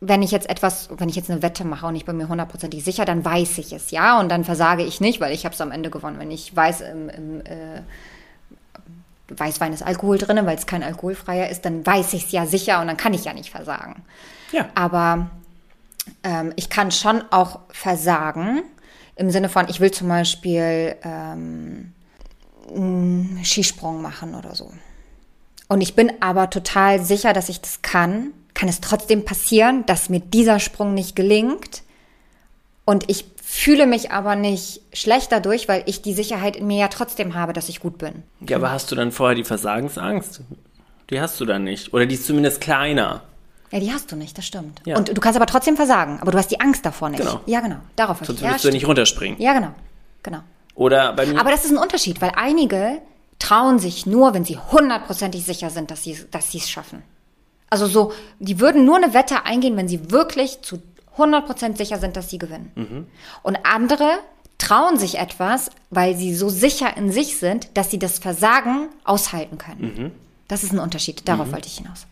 [0.00, 2.82] wenn ich jetzt etwas, wenn ich jetzt eine Wette mache und ich bin mir hundertprozentig
[2.82, 4.18] sicher, dann weiß ich es, ja.
[4.18, 6.18] Und dann versage ich nicht, weil ich habe es am Ende gewonnen.
[6.18, 7.82] Wenn ich weiß, im, im äh,
[9.28, 12.80] Weißwein ist Alkohol drin, weil es kein alkoholfreier ist, dann weiß ich es ja sicher
[12.80, 14.02] und dann kann ich ja nicht versagen.
[14.52, 14.68] Ja.
[14.74, 15.30] Aber
[16.22, 18.62] ähm, ich kann schon auch versagen,
[19.16, 21.92] Im Sinne von, ich will zum Beispiel ähm,
[22.74, 24.72] einen Skisprung machen oder so.
[25.68, 28.32] Und ich bin aber total sicher, dass ich das kann.
[28.60, 31.80] Kann es trotzdem passieren, dass mir dieser Sprung nicht gelingt.
[32.84, 36.88] Und ich fühle mich aber nicht schlecht dadurch, weil ich die Sicherheit in mir ja
[36.88, 38.22] trotzdem habe, dass ich gut bin.
[38.46, 40.42] Ja, aber hast du dann vorher die Versagensangst?
[41.08, 41.94] Die hast du dann nicht.
[41.94, 43.22] Oder die ist zumindest kleiner.
[43.70, 44.82] Ja, die hast du nicht, das stimmt.
[44.84, 44.98] Ja.
[44.98, 47.20] Und du kannst aber trotzdem versagen, aber du hast die Angst davor nicht.
[47.20, 47.40] Genau.
[47.46, 47.76] Ja, genau.
[47.96, 48.42] Darauf Sonst ich.
[48.42, 49.40] Ja, würdest du nicht runterspringen.
[49.40, 49.72] ja, genau.
[50.22, 50.40] Genau.
[50.74, 51.40] Oder bei mir.
[51.40, 52.98] Aber das ist ein Unterschied, weil einige
[53.38, 57.02] trauen sich nur, wenn sie hundertprozentig sicher sind, dass sie dass sie es schaffen.
[57.70, 60.82] Also so, die würden nur eine Wette eingehen, wenn sie wirklich zu
[61.16, 63.06] 100% sicher sind, dass sie gewinnen.
[63.42, 64.18] Und andere
[64.58, 69.56] trauen sich etwas, weil sie so sicher in sich sind, dass sie das Versagen aushalten
[69.58, 70.12] können.
[70.48, 71.28] Das ist ein Unterschied.
[71.28, 72.06] Darauf wollte ich hinaus.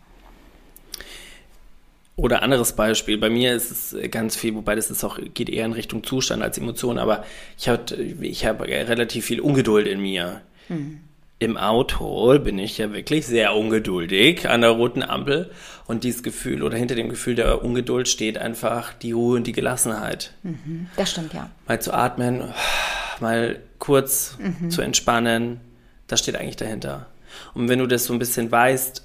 [2.17, 5.65] Oder anderes Beispiel, bei mir ist es ganz viel, wobei das ist auch, geht eher
[5.65, 7.25] in Richtung Zustand als Emotion, aber
[7.57, 10.41] ich habe ich hab relativ viel Ungeduld in mir.
[11.41, 15.51] Im Auto bin ich ja wirklich sehr ungeduldig an der roten Ampel
[15.87, 19.53] und dieses Gefühl oder hinter dem Gefühl der Ungeduld steht einfach die Ruhe und die
[19.53, 20.33] Gelassenheit.
[20.97, 21.49] Das stimmt, ja.
[21.69, 22.43] Mal zu atmen,
[23.21, 24.37] mal kurz
[24.69, 25.61] zu entspannen,
[26.09, 27.07] das steht eigentlich dahinter.
[27.55, 29.05] Und wenn du das so ein bisschen weißt,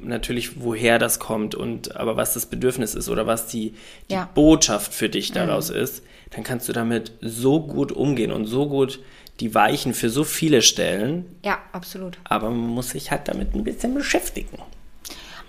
[0.00, 3.74] natürlich, woher das kommt und aber was das Bedürfnis ist oder was die,
[4.10, 4.28] die Ja.
[4.34, 8.98] Botschaft für dich daraus ist, dann kannst du damit so gut umgehen und so gut
[9.40, 12.18] die Weichen für so viele stellen, Ja, absolut.
[12.24, 14.58] aber man muss sich halt damit ein bisschen beschäftigen.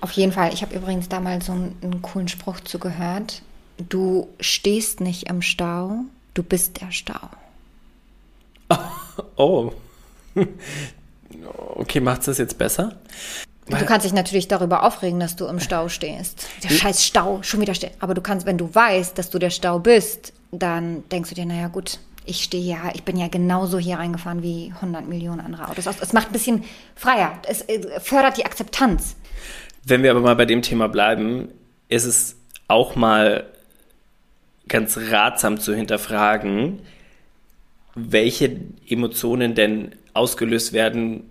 [0.02, 0.54] Auf jeden Fall.
[0.54, 3.42] Ich habe übrigens damals so einen, einen coolen Spruch zugehört.
[3.90, 5.98] Du stehst nicht im Stau,
[6.34, 7.30] du bist der Stau.
[9.36, 9.72] Oh.
[11.76, 12.98] Okay, macht's das jetzt besser?
[13.68, 16.48] Du kannst dich natürlich darüber aufregen, dass du im Stau stehst.
[16.64, 17.92] Der scheiß Stau, schon wieder steht.
[18.00, 21.46] Aber du kannst, wenn du weißt, dass du der Stau bist, dann denkst du dir,
[21.46, 22.00] naja gut,
[22.30, 25.86] ich stehe ja, ich bin ja genauso hier reingefahren wie 100 Millionen andere Autos.
[25.88, 26.64] Es macht ein bisschen
[26.96, 27.42] freier.
[27.48, 29.16] Es äh, fördert die Akzeptanz.
[29.84, 31.50] Wenn wir aber mal bei dem Thema bleiben,
[31.88, 32.38] ist es
[32.68, 33.46] auch mal
[34.68, 36.80] ganz ratsam zu hinterfragen,
[37.96, 41.24] welche Emotionen denn ausgelöst werden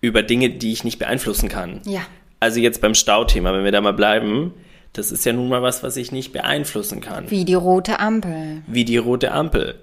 [0.00, 1.82] über Dinge, die ich nicht beeinflussen kann.
[1.84, 2.00] Ja.
[2.40, 4.54] Also jetzt beim Stauthema, wenn wir da mal bleiben,
[4.98, 7.30] das ist ja nun mal was, was ich nicht beeinflussen kann.
[7.30, 8.62] Wie die rote Ampel.
[8.66, 9.76] Wie die rote Ampel.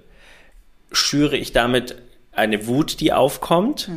[0.91, 1.95] Schüre ich damit
[2.31, 3.89] eine Wut, die aufkommt?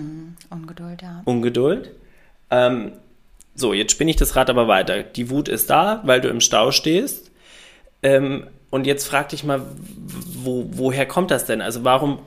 [0.50, 1.22] Ungeduld, ja.
[1.24, 1.90] Ungeduld.
[2.50, 2.92] Ähm,
[3.54, 5.02] so, jetzt spinne ich das Rad aber weiter.
[5.02, 7.30] Die Wut ist da, weil du im Stau stehst.
[8.02, 9.62] Ähm, und jetzt frag dich mal,
[10.42, 11.62] wo, woher kommt das denn?
[11.62, 12.18] Also warum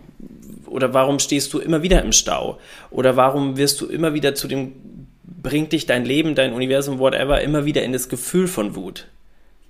[0.66, 2.60] oder warum stehst du immer wieder im Stau?
[2.92, 4.74] Oder warum wirst du immer wieder zu dem,
[5.42, 9.08] bringt dich dein Leben, dein Universum, whatever, immer wieder in das Gefühl von Wut?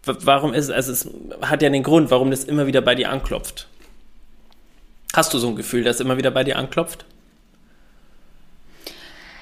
[0.03, 1.09] Warum ist, also es
[1.41, 3.67] hat ja den Grund, warum das immer wieder bei dir anklopft.
[5.13, 7.05] Hast du so ein Gefühl, das immer wieder bei dir anklopft?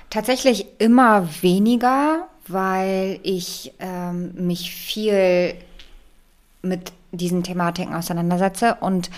[0.10, 5.54] Tatsächlich immer weniger, weil ich ähm, mich viel
[6.62, 9.10] mit diesen Thematiken auseinandersetze und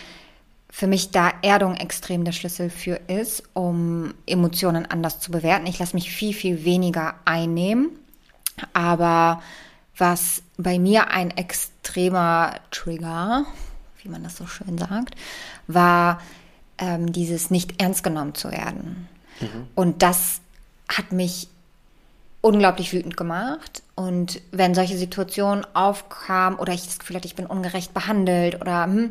[0.69, 5.65] für mich da Erdung extrem der Schlüssel für ist, um Emotionen anders zu bewerten.
[5.67, 7.89] Ich lasse mich viel, viel weniger einnehmen.
[8.73, 9.41] Aber
[9.97, 13.45] was bei mir ein extremer Trigger,
[14.03, 15.15] wie man das so schön sagt,
[15.67, 16.21] war
[16.77, 19.07] ähm, dieses nicht ernst genommen zu werden.
[19.75, 20.41] Und das
[20.87, 21.47] hat mich
[22.41, 23.83] unglaublich wütend gemacht.
[23.95, 28.83] Und wenn solche Situationen aufkamen oder ich das Gefühl hatte, ich bin ungerecht behandelt oder
[28.83, 29.09] hm,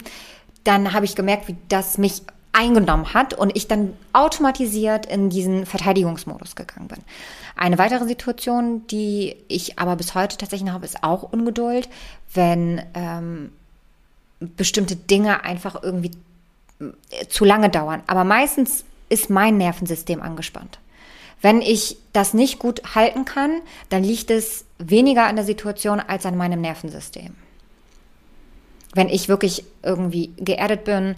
[0.65, 5.67] dann habe ich gemerkt, wie das mich eingenommen hat und ich dann automatisiert in diesen
[5.67, 6.99] Verteidigungsmodus gegangen bin.
[7.57, 11.89] Eine weitere Situation, die ich aber bis heute tatsächlich habe, ist auch Ungeduld,
[12.35, 13.53] wenn ähm,
[14.41, 16.11] bestimmte Dinge einfach irgendwie
[16.81, 18.03] äh, zu lange dauern.
[18.07, 20.79] Aber meistens ist mein Nervensystem angespannt.
[21.41, 26.27] Wenn ich das nicht gut halten kann, dann liegt es weniger an der Situation als
[26.27, 27.35] an meinem Nervensystem.
[28.99, 31.15] Wenn ich wirklich irgendwie geerdet bin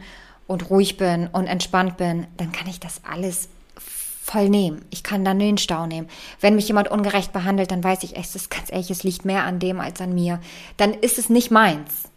[0.47, 4.85] und ruhig bin und entspannt bin, dann kann ich das alles voll nehmen.
[4.91, 6.07] Ich kann dann den Stau nehmen.
[6.43, 9.45] Wenn mich jemand ungerecht behandelt, dann weiß ich, es ist ganz ehrlich, es liegt mehr
[9.45, 10.41] an dem als an mir.
[10.77, 12.11] Dann ist es nicht meins.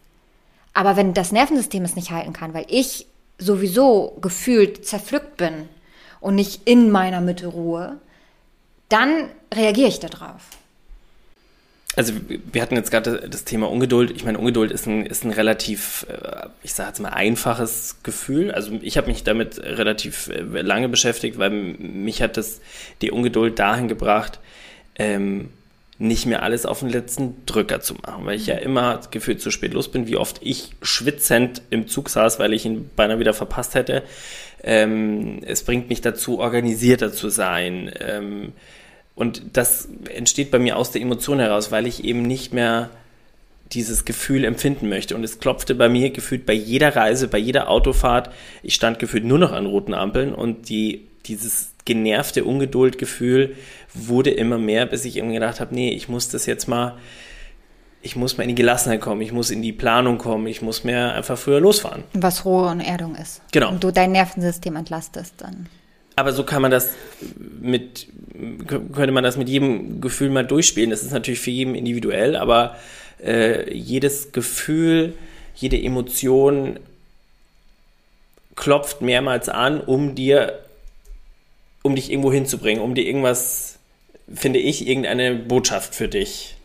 [0.74, 3.06] Aber wenn das Nervensystem es nicht halten kann, weil ich
[3.38, 5.70] sowieso gefühlt zerpflückt bin
[6.20, 7.96] und nicht in meiner Mitte ruhe,
[8.90, 10.42] dann reagiere ich darauf.
[11.96, 14.10] Also wir hatten jetzt gerade das Thema Ungeduld.
[14.10, 18.50] Ich meine, Ungeduld ist ein, ist ein relativ, äh, ich sage jetzt mal, einfaches Gefühl.
[18.50, 22.60] Also ich habe mich damit relativ äh, lange beschäftigt, weil mich hat das
[23.00, 24.40] die Ungeduld dahin gebracht,
[24.96, 25.50] ähm,
[25.98, 29.52] nicht mehr alles auf den letzten Drücker zu machen, weil ich ja immer gefühlt zu
[29.52, 33.34] spät los bin, wie oft ich schwitzend im Zug saß, weil ich ihn beinahe wieder
[33.34, 34.02] verpasst hätte.
[34.64, 37.92] Ähm, es bringt mich dazu, organisierter zu sein.
[38.00, 38.52] Ähm,
[39.14, 42.90] und das entsteht bei mir aus der Emotion heraus, weil ich eben nicht mehr
[43.72, 45.14] dieses Gefühl empfinden möchte.
[45.14, 48.30] Und es klopfte bei mir gefühlt bei jeder Reise, bei jeder Autofahrt.
[48.62, 53.56] Ich stand gefühlt nur noch an roten Ampeln und die, dieses genervte Ungeduldgefühl
[53.92, 56.96] wurde immer mehr, bis ich irgendwie gedacht habe, nee, ich muss das jetzt mal,
[58.02, 60.84] ich muss mal in die Gelassenheit kommen, ich muss in die Planung kommen, ich muss
[60.84, 62.04] mehr einfach früher losfahren.
[62.14, 63.42] Was Ruhe und Erdung ist.
[63.52, 63.70] Genau.
[63.70, 65.68] Und du dein Nervensystem entlastest dann.
[66.16, 66.90] Aber so kann man das
[67.60, 68.06] mit,
[68.66, 70.90] könnte man das mit jedem Gefühl mal durchspielen.
[70.90, 72.76] Das ist natürlich für jeden individuell, aber
[73.22, 75.14] äh, jedes Gefühl,
[75.56, 76.78] jede Emotion
[78.54, 80.60] klopft mehrmals an, um dir,
[81.82, 83.78] um dich irgendwo hinzubringen, um dir irgendwas,
[84.32, 86.56] finde ich, irgendeine Botschaft für dich.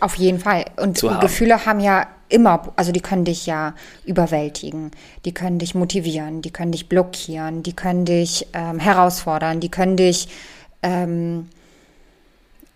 [0.00, 0.66] Auf jeden Fall.
[0.76, 1.00] Und.
[1.20, 4.90] Gefühle haben ja immer, also die können dich ja überwältigen,
[5.24, 9.96] die können dich motivieren, die können dich blockieren, die können dich ähm, herausfordern, die können
[9.96, 10.28] dich
[10.82, 11.48] ähm,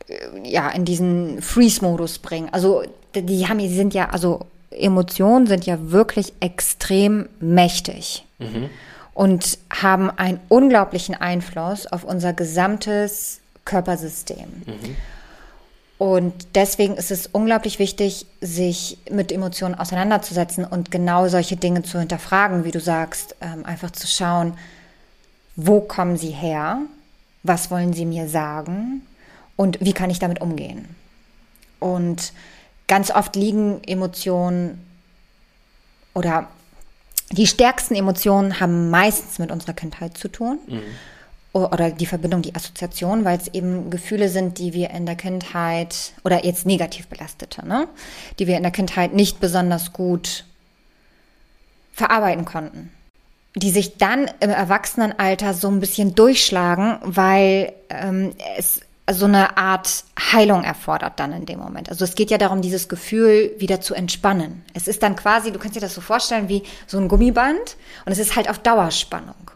[0.08, 2.48] äh, ja in diesen Freeze-Modus bringen.
[2.52, 2.82] Also
[3.14, 8.24] die haben, die sind ja, also Emotionen sind ja wirklich extrem mächtig
[9.14, 14.48] und haben einen unglaublichen Einfluss auf unser gesamtes Körpersystem.
[16.02, 22.00] Und deswegen ist es unglaublich wichtig, sich mit Emotionen auseinanderzusetzen und genau solche Dinge zu
[22.00, 24.54] hinterfragen, wie du sagst, ähm, einfach zu schauen,
[25.54, 26.80] wo kommen sie her,
[27.44, 29.02] was wollen sie mir sagen
[29.54, 30.88] und wie kann ich damit umgehen.
[31.78, 32.32] Und
[32.88, 34.84] ganz oft liegen Emotionen
[36.14, 36.48] oder
[37.30, 40.58] die stärksten Emotionen haben meistens mit unserer Kindheit zu tun.
[40.68, 40.74] O-
[41.52, 46.12] Oder die Verbindung, die Assoziation, weil es eben Gefühle sind, die wir in der Kindheit,
[46.24, 47.88] oder jetzt negativ belastete, ne?
[48.38, 50.46] die wir in der Kindheit nicht besonders gut
[51.92, 52.90] verarbeiten konnten.
[53.54, 60.04] Die sich dann im Erwachsenenalter so ein bisschen durchschlagen, weil ähm, es so eine Art
[60.32, 61.90] Heilung erfordert dann in dem Moment.
[61.90, 64.64] Also es geht ja darum, dieses Gefühl wieder zu entspannen.
[64.74, 68.12] Es ist dann quasi, du kannst dir das so vorstellen wie so ein Gummiband und
[68.12, 69.50] es ist halt auf Dauerspannung.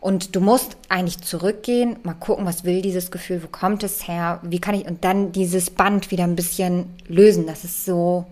[0.00, 4.40] Und du musst eigentlich zurückgehen, mal gucken, was will dieses Gefühl, wo kommt es her,
[4.42, 8.26] wie kann ich, und dann dieses Band wieder ein bisschen lösen, dass es so,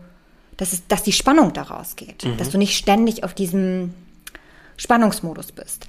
[0.56, 3.94] dass es, dass die Spannung daraus geht, dass du nicht ständig auf diesem
[4.76, 5.86] Spannungsmodus bist.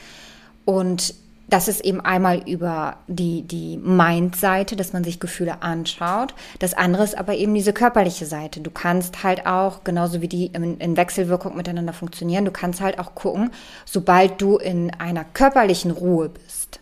[0.65, 1.13] Und
[1.49, 6.33] das ist eben einmal über die, die Mind-Seite, dass man sich Gefühle anschaut.
[6.59, 8.59] Das andere ist aber eben diese körperliche Seite.
[8.59, 12.99] Du kannst halt auch, genauso wie die in, in Wechselwirkung miteinander funktionieren, du kannst halt
[12.99, 13.51] auch gucken,
[13.85, 16.79] sobald du in einer körperlichen Ruhe bist,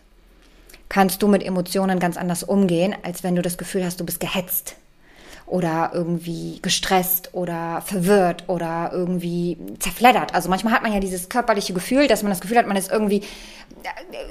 [0.88, 4.20] kannst du mit Emotionen ganz anders umgehen, als wenn du das Gefühl hast, du bist
[4.20, 4.76] gehetzt
[5.46, 10.34] oder irgendwie gestresst oder verwirrt oder irgendwie zerfleddert.
[10.34, 12.90] Also manchmal hat man ja dieses körperliche Gefühl, dass man das Gefühl hat, man ist
[12.90, 13.22] irgendwie,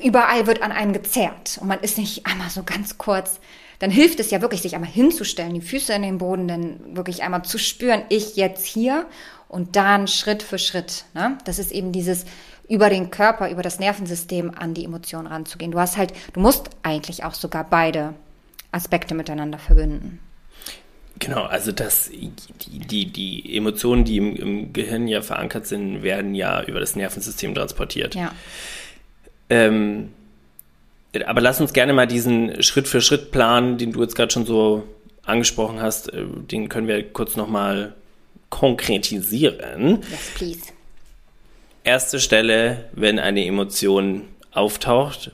[0.04, 3.39] überall wird an einem gezerrt und man ist nicht einmal so ganz kurz.
[3.80, 7.23] Dann hilft es ja wirklich, sich einmal hinzustellen, die Füße in den Boden, dann wirklich
[7.23, 9.06] einmal zu spüren, ich jetzt hier
[9.47, 11.06] und dann Schritt für Schritt.
[11.13, 11.38] Ne?
[11.45, 12.25] Das ist eben dieses
[12.67, 15.71] über den Körper, über das Nervensystem an die Emotionen ranzugehen.
[15.71, 18.15] Du hast halt, du musst eigentlich auch sogar beide
[18.71, 20.19] Aspekte miteinander verbinden.
[21.19, 22.30] Genau, also das, die,
[22.80, 27.56] die, die Emotionen, die im, im Gehirn ja verankert sind, werden ja über das Nervensystem
[27.56, 28.15] transportiert.
[28.15, 28.34] Ja.
[29.49, 30.12] Ähm,
[31.25, 34.84] aber lass uns gerne mal diesen Schritt-für-Schritt-Plan, den du jetzt gerade schon so
[35.23, 37.93] angesprochen hast, äh, den können wir kurz nochmal
[38.49, 40.04] konkretisieren.
[40.10, 40.60] Yes, please.
[41.84, 45.32] Erste Stelle, wenn eine Emotion auftaucht,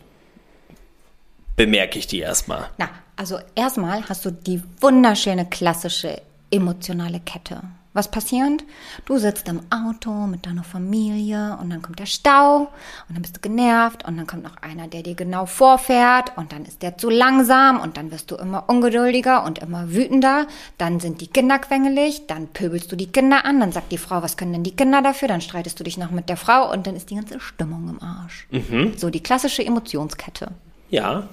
[1.56, 2.70] bemerke ich die erstmal.
[2.78, 2.90] Na,
[3.22, 7.62] also erstmal hast du die wunderschöne klassische emotionale Kette.
[7.94, 8.64] Was passiert?
[9.06, 13.38] Du sitzt im Auto mit deiner Familie und dann kommt der Stau und dann bist
[13.38, 16.98] du genervt und dann kommt noch einer, der dir genau vorfährt und dann ist der
[16.98, 20.48] zu langsam und dann wirst du immer ungeduldiger und immer wütender.
[20.80, 24.24] Dann sind die Kinder quengelig, dann pöbelst du die Kinder an, dann sagt die Frau,
[24.24, 25.28] was können denn die Kinder dafür?
[25.28, 28.02] Dann streitest du dich noch mit der Frau und dann ist die ganze Stimmung im
[28.02, 28.48] Arsch.
[28.98, 30.48] So die klassische Emotionskette.
[30.90, 31.28] Ja.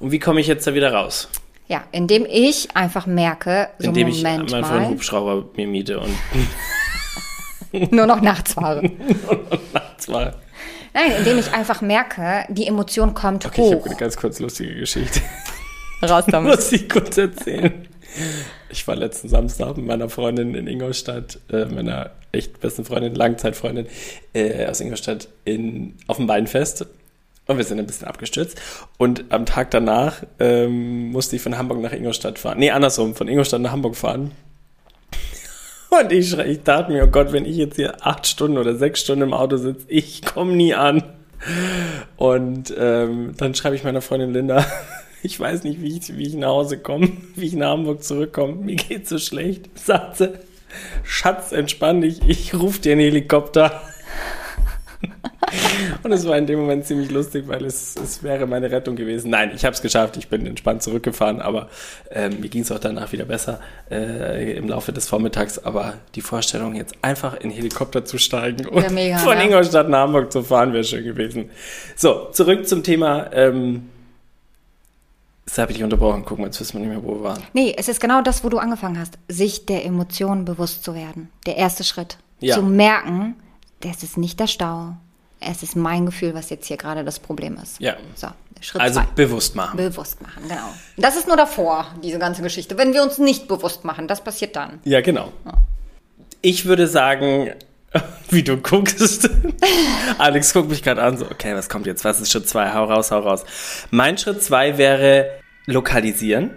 [0.00, 1.28] Und wie komme ich jetzt da wieder raus?
[1.66, 6.00] Ja, indem ich einfach merke, so Indem ich Moment mal einen mal, Hubschrauber mir miete
[6.00, 6.14] und
[7.92, 8.90] nur noch nachts fahre.
[9.98, 10.34] zwar.
[10.94, 13.86] Nein, indem ich einfach merke, die Emotion kommt Okay, ich habe hoch.
[13.86, 15.20] eine ganz kurz lustige Geschichte.
[16.02, 16.54] Raus damit.
[16.54, 17.86] Muss ich kurz erzählen.
[18.70, 23.86] Ich war letzten Samstag mit meiner Freundin in Ingolstadt, äh, meiner echt besten Freundin, Langzeitfreundin
[24.32, 26.86] äh, aus Ingolstadt, in, auf dem Weinfest.
[27.48, 28.60] Und wir sind ein bisschen abgestürzt.
[28.98, 32.58] Und am Tag danach ähm, musste ich von Hamburg nach Ingolstadt fahren.
[32.58, 34.32] Nee, andersrum, von Ingolstadt nach Hamburg fahren.
[35.90, 39.00] Und ich, ich dachte mir, oh Gott, wenn ich jetzt hier acht Stunden oder sechs
[39.00, 41.02] Stunden im Auto sitze, ich komme nie an.
[42.18, 44.66] Und ähm, dann schreibe ich meiner Freundin Linda,
[45.22, 48.56] ich weiß nicht, wie ich, wie ich nach Hause komme, wie ich nach Hamburg zurückkomme.
[48.56, 49.70] Mir geht's so schlecht.
[49.74, 50.20] Sagt
[51.02, 53.80] Schatz, entspann dich, ich rufe dir einen Helikopter.
[56.02, 59.30] Und es war in dem Moment ziemlich lustig, weil es, es wäre meine Rettung gewesen.
[59.30, 61.68] Nein, ich habe es geschafft, ich bin entspannt zurückgefahren, aber
[62.10, 65.58] äh, mir ging es auch danach wieder besser äh, im Laufe des Vormittags.
[65.58, 69.44] Aber die Vorstellung, jetzt einfach in Helikopter zu steigen und mega, von ja.
[69.44, 71.50] Ingolstadt nach Hamburg zu fahren, wäre schön gewesen.
[71.96, 73.32] So, zurück zum Thema.
[73.32, 73.88] Ähm,
[75.48, 76.24] das habe ich unterbrochen.
[76.26, 77.42] Guck mal, jetzt wissen wir nicht mehr, wo wir waren.
[77.54, 79.18] Nee, es ist genau das, wo du angefangen hast.
[79.28, 81.30] Sich der Emotionen bewusst zu werden.
[81.46, 82.18] Der erste Schritt.
[82.40, 82.54] Ja.
[82.54, 83.34] Zu merken,
[83.80, 84.96] das ist nicht der Stau.
[85.40, 87.80] Es ist mein Gefühl, was jetzt hier gerade das Problem ist.
[87.80, 87.96] Ja.
[88.14, 88.28] So,
[88.60, 89.06] Schritt Also zwei.
[89.14, 89.76] bewusst machen.
[89.76, 90.74] Bewusst machen, genau.
[90.96, 92.76] Das ist nur davor, diese ganze Geschichte.
[92.76, 94.80] Wenn wir uns nicht bewusst machen, das passiert dann.
[94.84, 95.32] Ja, genau.
[95.44, 95.54] Ja.
[96.42, 97.52] Ich würde sagen,
[98.30, 99.30] wie du guckst.
[100.18, 102.04] Alex guckt mich gerade an, so, okay, was kommt jetzt?
[102.04, 102.72] Was ist Schritt zwei?
[102.72, 103.44] Hau raus, hau raus.
[103.90, 105.30] Mein Schritt zwei wäre
[105.66, 106.50] lokalisieren.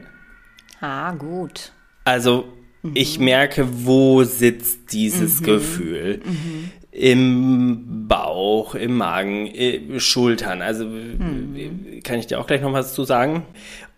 [0.80, 1.72] Ah, gut.
[2.04, 2.46] Also,
[2.82, 2.92] mhm.
[2.96, 5.46] ich merke, wo sitzt dieses mhm.
[5.46, 6.22] Gefühl.
[6.26, 6.72] Mhm.
[6.92, 9.50] Im Bauch, im Magen,
[9.98, 10.62] Schultern.
[10.62, 12.02] Also, mhm.
[12.04, 13.46] kann ich dir auch gleich noch was zu sagen?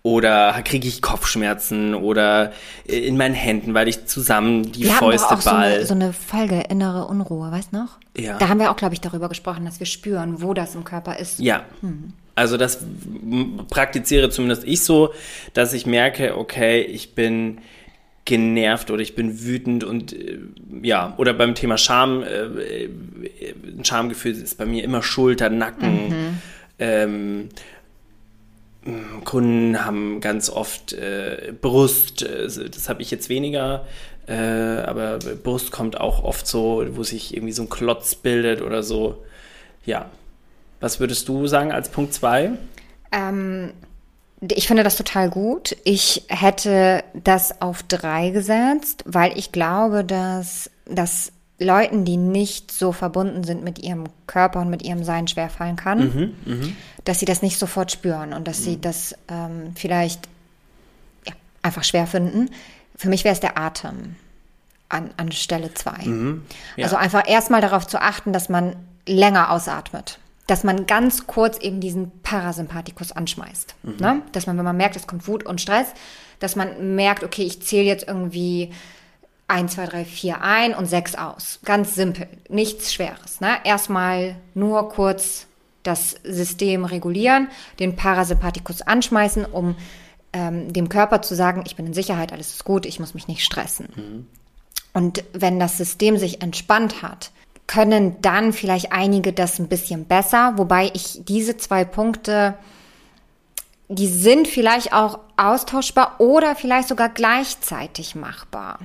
[0.05, 2.51] Oder kriege ich Kopfschmerzen oder
[2.83, 5.69] in meinen Händen, weil ich zusammen die wir Fäuste haben auch ball.
[5.69, 7.99] So eine, so eine Folge innere Unruhe, weißt du noch?
[8.17, 8.37] Ja.
[8.37, 11.17] Da haben wir auch, glaube ich, darüber gesprochen, dass wir spüren, wo das im Körper
[11.17, 11.39] ist.
[11.39, 11.63] Ja.
[11.79, 12.11] Hm.
[12.35, 12.79] Also das
[13.69, 15.13] praktiziere zumindest ich so,
[15.53, 17.59] dass ich merke, okay, ich bin
[18.25, 20.39] genervt oder ich bin wütend und äh,
[20.81, 22.89] ja, oder beim Thema Scham, äh, äh
[23.77, 26.37] ein Schamgefühl ist bei mir immer Schulter, Nacken, mhm.
[26.79, 27.49] ähm,
[29.23, 33.85] Kunden haben ganz oft äh, Brust, äh, das habe ich jetzt weniger,
[34.27, 38.83] äh, aber Brust kommt auch oft so, wo sich irgendwie so ein Klotz bildet oder
[38.83, 39.23] so.
[39.85, 40.09] Ja.
[40.79, 42.51] Was würdest du sagen als Punkt 2?
[43.13, 43.71] Ähm,
[44.51, 45.75] ich finde das total gut.
[45.83, 52.91] Ich hätte das auf 3 gesetzt, weil ich glaube, dass das Leuten, die nicht so
[52.91, 56.67] verbunden sind mit ihrem Körper und mit ihrem Sein schwerfallen kann, mhm, mh.
[57.05, 58.63] dass sie das nicht sofort spüren und dass mhm.
[58.63, 60.27] sie das ähm, vielleicht
[61.25, 62.49] ja, einfach schwer finden.
[62.97, 64.15] Für mich wäre es der Atem
[64.89, 66.05] an, an Stelle 2.
[66.05, 66.85] Mhm, ja.
[66.85, 68.75] Also einfach erstmal darauf zu achten, dass man
[69.07, 70.19] länger ausatmet.
[70.47, 73.75] Dass man ganz kurz eben diesen Parasympathikus anschmeißt.
[73.83, 73.95] Mhm.
[73.99, 74.21] Ne?
[74.33, 75.87] Dass man, wenn man merkt, es kommt Wut und Stress,
[76.39, 78.71] dass man merkt, okay, ich zähle jetzt irgendwie
[79.47, 81.59] 1, 2, 3, 4 ein und 6 aus.
[81.63, 83.39] Ganz simpel, nichts Schweres.
[83.39, 83.57] Ne?
[83.63, 85.47] Erstmal nur kurz
[85.83, 89.75] das System regulieren, den Parasympathikus anschmeißen, um
[90.31, 93.27] ähm, dem Körper zu sagen, ich bin in Sicherheit, alles ist gut, ich muss mich
[93.27, 93.89] nicht stressen.
[93.95, 94.27] Mhm.
[94.93, 97.31] Und wenn das System sich entspannt hat,
[97.73, 102.55] können dann vielleicht einige das ein bisschen besser, wobei ich diese zwei Punkte,
[103.87, 108.79] die sind vielleicht auch austauschbar oder vielleicht sogar gleichzeitig machbar.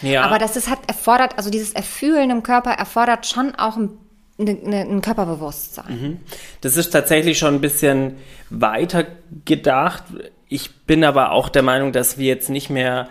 [0.00, 0.22] Ja.
[0.22, 3.90] Aber das ist halt erfordert, also dieses Erfühlen im Körper erfordert schon auch ein
[4.38, 6.00] ein Körperbewusstsein.
[6.00, 6.20] Mhm.
[6.62, 8.16] Das ist tatsächlich schon ein bisschen
[8.50, 9.04] weiter
[9.44, 10.04] gedacht.
[10.48, 13.08] Ich bin aber auch der Meinung, dass wir jetzt nicht mehr,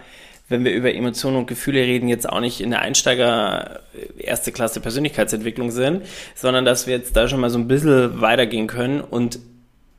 [0.51, 4.51] wenn wir über Emotionen und Gefühle reden, jetzt auch nicht in der Einsteiger äh, erste
[4.51, 6.03] Klasse Persönlichkeitsentwicklung sind,
[6.35, 9.01] sondern dass wir jetzt da schon mal so ein bisschen weitergehen können.
[9.01, 9.39] Und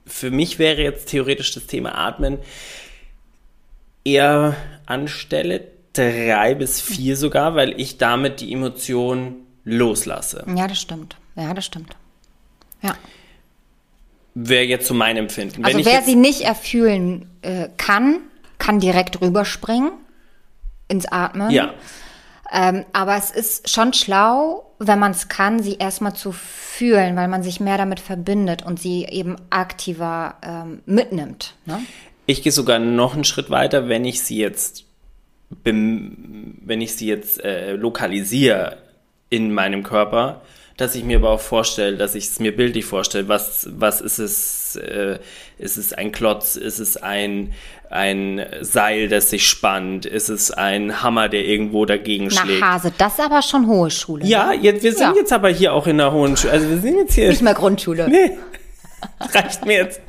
[0.06, 2.38] für mich wäre jetzt theoretisch das Thema Atmen
[4.04, 5.62] eher anstelle
[5.92, 10.44] drei bis vier sogar, weil ich damit die Emotion loslasse.
[10.54, 11.16] Ja, das stimmt.
[11.36, 11.96] Ja, das stimmt.
[12.82, 12.94] Ja.
[14.34, 15.64] Wäre jetzt so mein Empfinden.
[15.64, 18.18] Also wer sie nicht erfühlen äh, kann,
[18.58, 19.92] kann direkt rüberspringen
[20.92, 21.50] ins Atmen.
[21.50, 21.74] Ja.
[22.52, 27.28] Ähm, aber es ist schon schlau, wenn man es kann, sie erstmal zu fühlen, weil
[27.28, 31.54] man sich mehr damit verbindet und sie eben aktiver ähm, mitnimmt.
[31.64, 31.80] Ne?
[32.26, 34.84] Ich gehe sogar noch einen Schritt weiter, wenn ich sie jetzt
[35.64, 38.78] wenn ich sie jetzt äh, lokalisiere
[39.28, 40.40] in meinem Körper,
[40.78, 44.18] dass ich mir aber auch vorstelle, dass ich es mir bildlich vorstelle, was, was ist
[44.18, 45.18] es, äh,
[45.58, 47.52] ist es ein Klotz, ist es ein,
[47.90, 52.60] ein Seil, das sich spannt, ist es ein Hammer, der irgendwo dagegen Na, schlägt.
[52.60, 54.24] Na Hase, das ist aber schon hohe Schule.
[54.24, 54.56] Ja, ne?
[54.62, 55.14] jetzt, wir sind ja.
[55.16, 57.28] jetzt aber hier auch in der hohen Schule, also wir sind jetzt hier.
[57.28, 58.08] Nicht mehr Grundschule.
[58.12, 58.36] Nee,
[59.32, 60.00] reicht mir jetzt.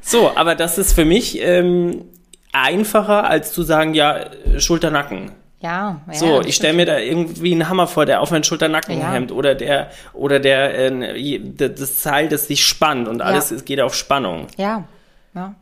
[0.00, 2.04] So, aber das ist für mich ähm,
[2.52, 5.32] einfacher, als zu sagen, ja, Schulter-Nacken.
[5.60, 9.00] Ja, ja So, ich stelle mir da irgendwie einen Hammer vor, der auf meinen Schulternacken
[9.00, 9.12] Ja.
[9.12, 13.80] hemmt oder der oder der äh, das Seil, das sich spannt und alles es geht
[13.80, 14.46] auf Spannung.
[14.56, 14.84] Ja,
[15.34, 15.54] ja.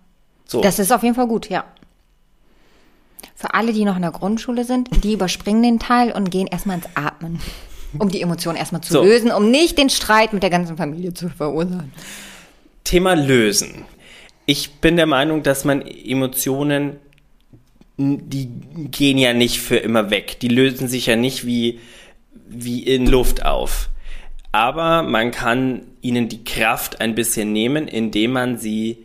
[0.44, 0.60] So.
[0.60, 1.64] Das ist auf jeden Fall gut, ja.
[3.34, 6.76] Für alle, die noch in der Grundschule sind, die überspringen den Teil und gehen erstmal
[6.76, 7.40] ins Atmen.
[7.98, 9.02] Um die Emotionen erstmal zu So.
[9.04, 11.92] lösen, um nicht den Streit mit der ganzen Familie zu verursachen.
[12.84, 13.86] Thema lösen.
[14.44, 16.96] Ich bin der Meinung, dass man Emotionen,
[17.98, 18.48] die
[18.90, 20.38] gehen ja nicht für immer weg.
[20.40, 21.80] Die lösen sich ja nicht wie,
[22.48, 23.88] wie in Luft auf.
[24.52, 29.04] Aber man kann ihnen die Kraft ein bisschen nehmen, indem man sie,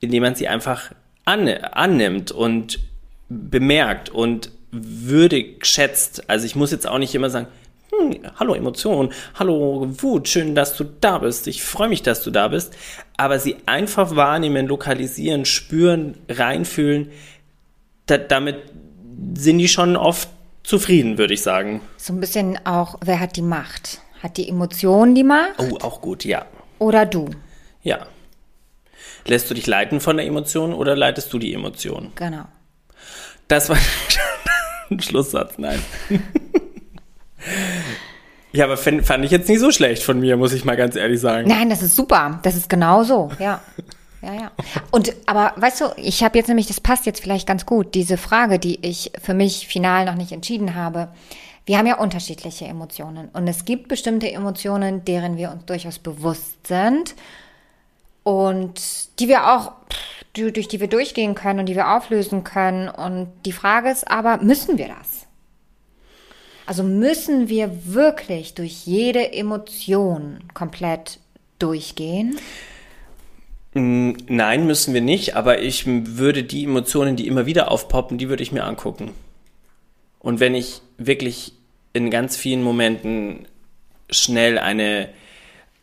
[0.00, 0.92] indem man sie einfach
[1.24, 2.80] an, annimmt und
[3.28, 6.28] bemerkt und würdig schätzt.
[6.28, 7.46] Also ich muss jetzt auch nicht immer sagen,
[7.90, 11.46] hm, hallo Emotion, hallo Wut, schön, dass du da bist.
[11.46, 12.74] Ich freue mich, dass du da bist.
[13.16, 17.10] Aber sie einfach wahrnehmen, lokalisieren, spüren, reinfühlen,
[18.12, 18.56] da, damit
[19.34, 20.28] sind die schon oft
[20.62, 21.80] zufrieden, würde ich sagen.
[21.96, 24.00] So ein bisschen auch, wer hat die Macht?
[24.22, 26.44] Hat die Emotion die Macht Oh, auch gut, ja.
[26.78, 27.30] oder du?
[27.82, 28.06] Ja.
[29.26, 32.12] Lässt du dich leiten von der Emotion oder leitest du die Emotion?
[32.14, 32.44] Genau.
[33.48, 33.76] Das war
[34.90, 35.80] ein Schlusssatz, nein.
[38.52, 40.94] ja, aber fand, fand ich jetzt nicht so schlecht von mir, muss ich mal ganz
[40.96, 41.48] ehrlich sagen.
[41.48, 42.40] Nein, das ist super.
[42.42, 43.60] Das ist genau so, ja.
[44.22, 44.52] Ja, ja.
[44.90, 48.16] Und aber weißt du, ich habe jetzt nämlich, das passt jetzt vielleicht ganz gut, diese
[48.16, 51.08] Frage, die ich für mich final noch nicht entschieden habe.
[51.66, 56.66] Wir haben ja unterschiedliche Emotionen und es gibt bestimmte Emotionen, deren wir uns durchaus bewusst
[56.66, 57.14] sind
[58.22, 58.80] und
[59.18, 59.72] die wir auch
[60.34, 64.38] durch die wir durchgehen können und die wir auflösen können und die Frage ist aber,
[64.38, 65.26] müssen wir das?
[66.64, 71.18] Also müssen wir wirklich durch jede Emotion komplett
[71.58, 72.38] durchgehen?
[73.74, 78.28] Mm, Nein, müssen wir nicht, aber ich würde die Emotionen, die immer wieder aufpoppen, die
[78.28, 79.12] würde ich mir angucken.
[80.18, 81.54] Und wenn ich wirklich
[81.92, 83.46] in ganz vielen Momenten
[84.10, 85.08] schnell eine,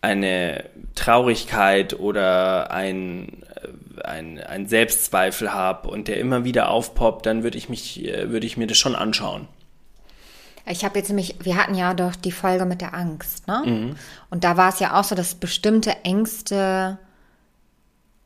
[0.01, 0.65] eine
[0.95, 7.57] Traurigkeit oder ein, äh, ein, ein Selbstzweifel habe und der immer wieder aufpoppt, dann würde
[7.57, 9.47] ich mich, äh, würde ich mir das schon anschauen.
[10.67, 13.95] Ich habe jetzt nämlich, wir hatten ja doch die Folge mit der Angst, ne?
[14.29, 16.99] Und da war es ja auch so, dass bestimmte Ängste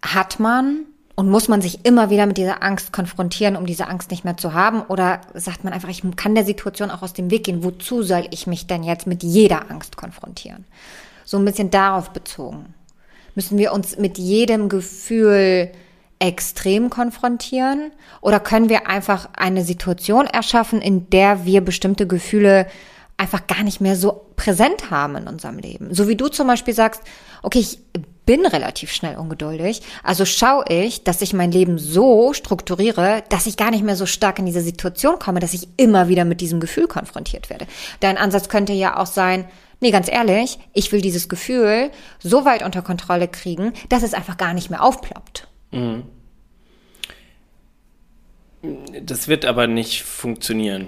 [0.04, 0.86] hat man
[1.16, 4.38] und muss man sich immer wieder mit dieser Angst konfrontieren, um diese Angst nicht mehr
[4.38, 4.82] zu haben?
[4.82, 7.64] Oder sagt man einfach, ich kann der Situation auch aus dem Weg gehen?
[7.64, 10.66] Wozu soll ich mich denn jetzt mit jeder Angst konfrontieren?
[11.24, 12.74] So ein bisschen darauf bezogen.
[13.36, 15.72] Müssen wir uns mit jedem Gefühl
[16.20, 17.92] extrem konfrontieren?
[18.22, 22.68] Oder können wir einfach eine Situation erschaffen, in der wir bestimmte Gefühle
[23.18, 25.94] einfach gar nicht mehr so präsent haben in unserem Leben?
[25.94, 27.04] So wie du zum Beispiel sagst,
[27.44, 27.80] okay, ich
[28.26, 33.58] bin relativ schnell ungeduldig, also schaue ich, dass ich mein Leben so strukturiere, dass ich
[33.58, 36.60] gar nicht mehr so stark in diese Situation komme, dass ich immer wieder mit diesem
[36.60, 37.68] Gefühl konfrontiert werde.
[38.00, 39.46] Dein Ansatz könnte ja auch sein,
[39.82, 44.38] nee, ganz ehrlich, ich will dieses Gefühl so weit unter Kontrolle kriegen, dass es einfach
[44.38, 45.48] gar nicht mehr aufploppt.
[49.02, 50.88] Das wird aber nicht funktionieren.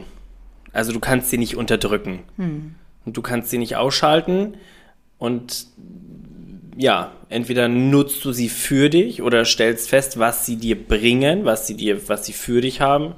[0.72, 2.24] Also du kannst sie nicht unterdrücken.
[2.38, 4.56] Und du kannst sie nicht ausschalten.
[5.18, 5.68] Und
[6.78, 11.68] ja, entweder nutzt du sie für dich oder stellst fest, was sie dir bringen, was
[11.68, 13.16] sie dir, was sie für dich haben.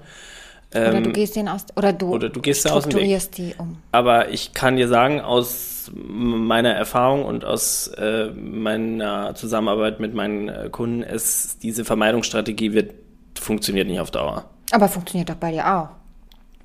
[0.72, 2.91] Oder du gehst den aus, oder du, Ähm, oder du gehst da aus dem Weg.
[2.91, 3.78] strukturierst die um.
[3.91, 10.49] Aber ich kann dir sagen, aus meiner Erfahrung und aus äh, meiner Zusammenarbeit mit meinen
[10.49, 12.93] äh, Kunden, ist diese Vermeidungsstrategie wird
[13.39, 14.45] funktioniert nicht auf Dauer.
[14.72, 15.89] Aber funktioniert doch bei dir auch.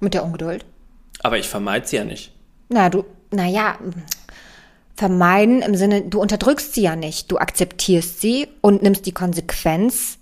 [0.01, 0.64] Mit der Ungeduld.
[1.22, 2.32] Aber ich vermeide sie ja nicht.
[2.68, 3.78] Na, du, naja,
[4.95, 7.30] vermeiden im Sinne, du unterdrückst sie ja nicht.
[7.30, 10.18] Du akzeptierst sie und nimmst die Konsequenz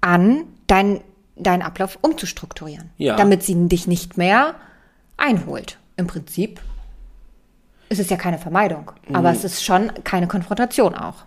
[0.00, 1.00] an, dein,
[1.36, 2.90] deinen Ablauf umzustrukturieren.
[2.98, 3.16] Ja.
[3.16, 4.54] Damit sie dich nicht mehr
[5.16, 5.78] einholt.
[5.96, 6.60] Im Prinzip
[7.88, 8.90] ist es ja keine Vermeidung.
[9.12, 9.36] Aber Mhm.
[9.36, 11.24] es ist schon keine Konfrontation auch.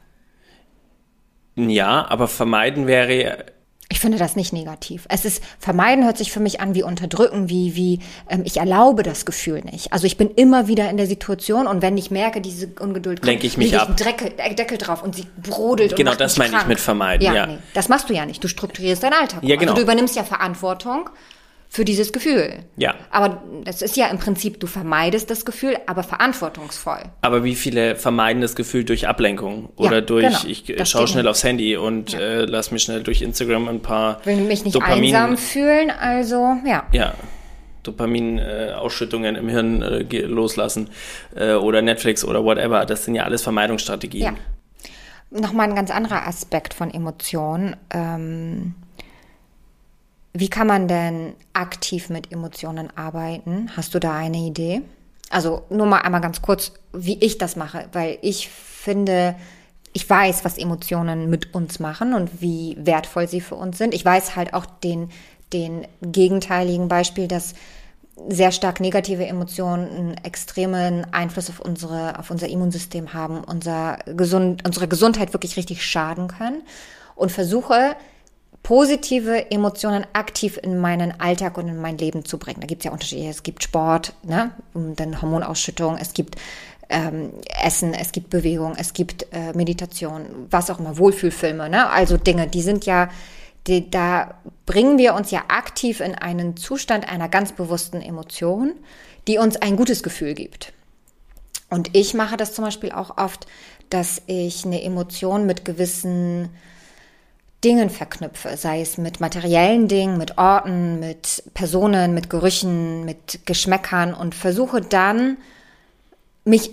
[1.55, 3.45] Ja, aber vermeiden wäre
[3.87, 5.05] Ich finde das nicht negativ.
[5.09, 9.03] Es ist, vermeiden hört sich für mich an wie unterdrücken, wie, wie, ähm, ich erlaube
[9.03, 9.93] das Gefühl nicht.
[9.93, 13.27] Also ich bin immer wieder in der Situation und wenn ich merke, diese Ungeduld kommt,
[13.27, 13.89] Lenke ich mich ab.
[13.89, 16.79] einen Deckel, äh, Deckel drauf und sie brodelt und Genau, macht das meine ich mit
[16.79, 17.45] vermeiden, ja.
[17.45, 18.43] Nee, das machst du ja nicht.
[18.43, 19.43] Du strukturierst deinen Alltag.
[19.43, 19.73] Ja, genau.
[19.73, 21.09] Also du übernimmst ja Verantwortung
[21.75, 22.59] für dieses Gefühl.
[22.77, 22.95] Ja.
[23.11, 26.99] Aber das ist ja im Prinzip, du vermeidest das Gefühl, aber verantwortungsvoll.
[27.19, 30.39] Aber wie viele vermeiden das Gefühl durch Ablenkung Ja, oder durch, genau.
[30.47, 33.81] ich äh, Das schaue schnell aufs Handy und äh, lass mich schnell durch Instagram ein
[33.81, 36.85] paar Will mich nicht Dopamin, einsam fühlen, also ja.
[36.93, 37.13] ja,
[37.83, 40.89] Dopamin-Ausschüttungen im Hirn äh, loslassen
[41.35, 42.85] äh, oder Netflix oder whatever.
[42.85, 44.23] Das sind ja alles Vermeidungsstrategien.
[44.23, 45.41] Ja.
[45.41, 47.75] Nochmal ein ganz anderer Aspekt von Emotionen.
[47.93, 48.75] Ähm,
[50.37, 53.71] wie kann man denn aktiv mit Emotionen arbeiten?
[53.77, 54.81] Hast du da eine Idee?
[55.29, 59.35] Also nur mal einmal ganz kurz, wie ich das mache, weil ich finde,
[59.93, 63.93] ich weiß, was Emotionen mit uns machen und wie wertvoll sie für uns sind.
[63.93, 65.09] Ich weiß halt auch den,
[65.53, 67.53] den gegenteiligen Beispiel, dass
[68.27, 74.63] sehr stark negative Emotionen einen extremen Einfluss auf unsere, auf unser Immunsystem haben, unser gesund,
[74.65, 76.63] unsere Gesundheit wirklich richtig schaden können
[77.15, 77.95] und versuche,
[78.65, 82.61] positive Emotionen aktiv in meinen Alltag und in mein Leben zu bringen.
[82.61, 83.29] Da gibt es ja Unterschiede.
[83.29, 84.49] Es gibt Sport, ne?
[84.73, 86.37] und dann Hormonausschüttung, es gibt
[86.89, 91.91] ähm, Essen, es gibt Bewegung, es gibt äh, Meditation, was auch immer, Wohlfühlfilme, ne?
[91.91, 93.09] Also Dinge, die sind ja,
[93.67, 94.33] die, da
[94.65, 98.73] bringen wir uns ja aktiv in einen Zustand einer ganz bewussten Emotion,
[99.27, 100.73] die uns ein gutes Gefühl gibt.
[101.69, 103.45] Und ich mache das zum Beispiel auch oft,
[103.91, 106.49] dass ich eine Emotion mit gewissen
[107.65, 114.13] Dingen verknüpfe, sei es mit materiellen Dingen, mit Orten, mit Personen, mit Gerüchen, mit Geschmäckern
[114.13, 115.37] und versuche dann,
[116.45, 116.69] mich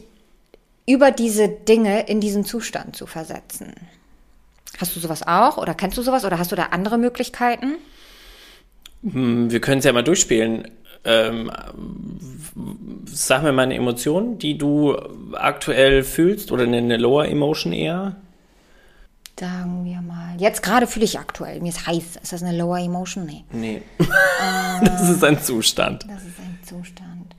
[0.87, 3.73] über diese Dinge in diesen Zustand zu versetzen.
[4.79, 7.77] Hast du sowas auch oder kennst du sowas oder hast du da andere Möglichkeiten?
[9.03, 10.71] Hm, wir können es ja mal durchspielen.
[11.05, 11.51] Ähm,
[13.07, 14.97] sag mir mal eine Emotion, die du
[15.33, 18.17] aktuell fühlst oder eine Lower Emotion eher.
[19.43, 20.37] Sagen wir mal.
[20.39, 21.61] Jetzt gerade fühle ich aktuell.
[21.61, 22.15] Mir ist heiß.
[22.23, 23.27] Ist das eine Lower Emotion?
[23.27, 23.43] Nee.
[23.51, 23.83] Nee.
[24.85, 26.05] das ist ein Zustand.
[26.05, 27.35] Das ist ein Zustand.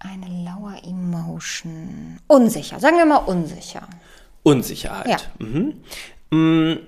[0.00, 2.18] Eine Lower Emotion.
[2.26, 2.80] Unsicher.
[2.80, 3.86] Sagen wir mal unsicher.
[4.42, 5.06] Unsicherheit.
[5.38, 5.46] Ja.
[5.46, 5.74] Mhm.
[6.30, 6.78] Mm,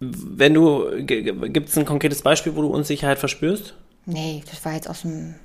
[0.00, 3.74] wenn du, gibt es ein konkretes Beispiel, wo du Unsicherheit verspürst?
[4.04, 5.36] Nee, das war jetzt aus dem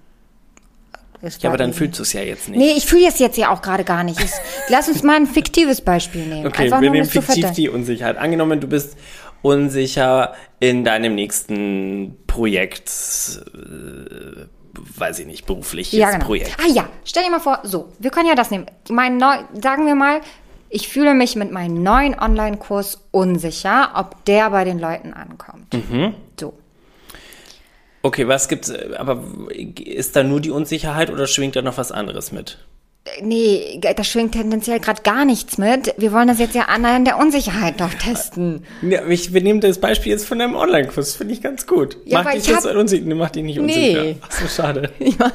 [1.22, 2.58] ja, aber dann fühlst du es ja jetzt nicht.
[2.58, 4.20] Nee, ich fühle es jetzt ja auch gerade gar nicht.
[4.22, 4.32] Ich,
[4.70, 6.48] lass uns mal ein fiktives Beispiel nehmen.
[6.48, 8.18] Okay, Einfach wir nehmen fiktiv die Unsicherheit.
[8.18, 8.98] Angenommen, du bist
[9.42, 12.90] unsicher in deinem nächsten Projekt,
[13.54, 14.46] äh,
[14.98, 16.26] weiß ich nicht, berufliches ja, genau.
[16.26, 16.58] Projekt.
[16.60, 18.66] Ah ja, stell dir mal vor, so, wir können ja das nehmen.
[18.90, 20.22] Mein neu, sagen wir mal,
[20.70, 25.74] ich fühle mich mit meinem neuen Online-Kurs unsicher, ob der bei den Leuten ankommt.
[25.74, 26.14] Mhm.
[28.02, 29.24] Okay, was gibt's, aber
[29.84, 32.58] ist da nur die Unsicherheit oder schwingt da noch was anderes mit?
[33.22, 35.94] Nee, da schwingt tendenziell gerade gar nichts mit.
[35.98, 38.66] Wir wollen das jetzt ja an der Unsicherheit doch testen.
[38.82, 41.98] Ja, ich, wir nehmen das Beispiel jetzt von deinem Online-Kurs, finde ich ganz gut.
[42.06, 42.76] Ja, mach dich jetzt hab...
[42.76, 44.04] unsicher, nee, mach dich nicht unsicher.
[44.04, 44.18] Nee.
[44.22, 44.92] Ach so, schade.
[45.00, 45.32] ja.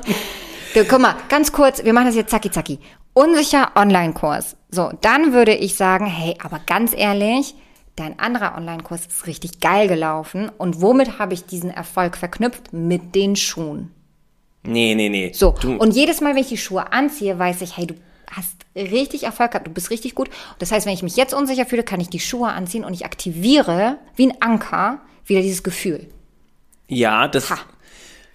[0.74, 2.78] Du, guck mal, ganz kurz, wir machen das jetzt zacki zacki.
[3.12, 4.56] Unsicher Online-Kurs.
[4.70, 7.54] So, dann würde ich sagen, hey, aber ganz ehrlich,
[7.96, 10.50] dein anderer Online-Kurs ist richtig geil gelaufen.
[10.58, 12.72] Und womit habe ich diesen Erfolg verknüpft?
[12.72, 13.90] Mit den Schuhen.
[14.66, 15.32] Nee, nee, nee.
[15.32, 17.94] So, du und jedes Mal, wenn ich die Schuhe anziehe, weiß ich, hey, du
[18.30, 20.30] hast richtig Erfolg gehabt, du bist richtig gut.
[20.58, 23.04] Das heißt, wenn ich mich jetzt unsicher fühle, kann ich die Schuhe anziehen und ich
[23.04, 26.08] aktiviere wie ein Anker wieder dieses Gefühl.
[26.88, 27.50] Ja, das.
[27.50, 27.58] Ha.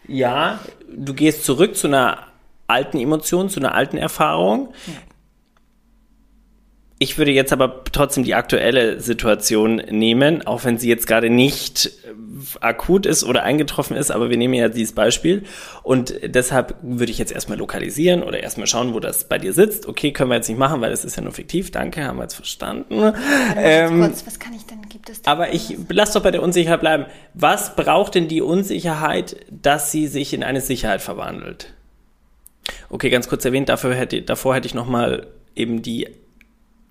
[0.08, 0.60] Ja,
[0.92, 2.28] du gehst zurück zu einer
[2.68, 4.74] alten Emotion, zu einer alten Erfahrung.
[4.88, 4.94] Ja.
[7.02, 11.86] Ich würde jetzt aber trotzdem die aktuelle Situation nehmen, auch wenn sie jetzt gerade nicht
[11.86, 15.44] äh, akut ist oder eingetroffen ist, aber wir nehmen ja dieses Beispiel
[15.82, 19.88] und deshalb würde ich jetzt erstmal lokalisieren oder erstmal schauen, wo das bei dir sitzt.
[19.88, 21.72] Okay, können wir jetzt nicht machen, weil es ist ja nur fiktiv.
[21.72, 23.14] Danke, haben wir jetzt verstanden.
[23.56, 26.82] Ähm, kurz, was kann ich denn, gibt es Aber ich lass doch bei der Unsicherheit
[26.82, 27.06] bleiben.
[27.34, 31.74] Was braucht denn die Unsicherheit, dass sie sich in eine Sicherheit verwandelt?
[32.90, 36.08] Okay, ganz kurz erwähnt, dafür hätte, davor hätte ich nochmal eben die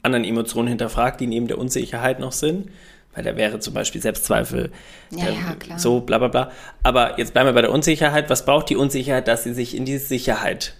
[0.03, 2.70] anderen Emotionen hinterfragt, die neben der Unsicherheit noch sind.
[3.14, 4.70] Weil da wäre zum Beispiel Selbstzweifel,
[5.11, 5.78] ja, ähm, ja, klar.
[5.78, 6.53] so bla bla bla.
[6.82, 8.30] Aber jetzt bleiben wir bei der Unsicherheit.
[8.30, 10.74] Was braucht die Unsicherheit, dass sie sich in die Sicherheit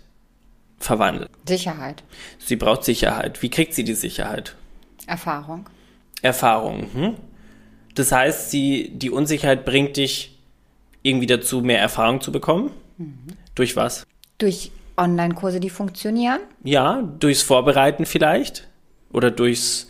[0.79, 1.31] verwandelt?
[1.47, 2.05] Sicherheit.
[2.39, 3.43] Sie braucht Sicherheit.
[3.43, 4.55] Wie kriegt sie die Sicherheit?
[5.07, 5.69] Erfahrung.
[6.23, 6.87] Erfahrung.
[6.93, 7.15] Hm?
[7.95, 10.39] Das heißt, sie, die Unsicherheit bringt dich
[11.03, 12.71] irgendwie dazu, mehr Erfahrung zu bekommen.
[12.99, 13.29] Mhm.
[13.55, 14.07] Durch was?
[14.39, 16.41] Durch Online-Kurse, die funktionieren.
[16.63, 18.68] Ja, durchs Vorbereiten vielleicht.
[19.13, 19.89] Oder durchs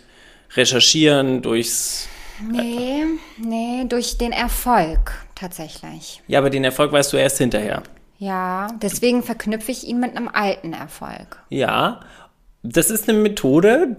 [0.54, 2.08] Recherchieren, durchs.
[2.40, 3.04] Nee,
[3.36, 6.22] nee, durch den Erfolg tatsächlich.
[6.28, 7.82] Ja, aber den Erfolg weißt du erst hinterher.
[8.18, 11.42] Ja, deswegen verknüpfe ich ihn mit einem alten Erfolg.
[11.50, 12.00] Ja,
[12.62, 13.96] das ist eine Methode,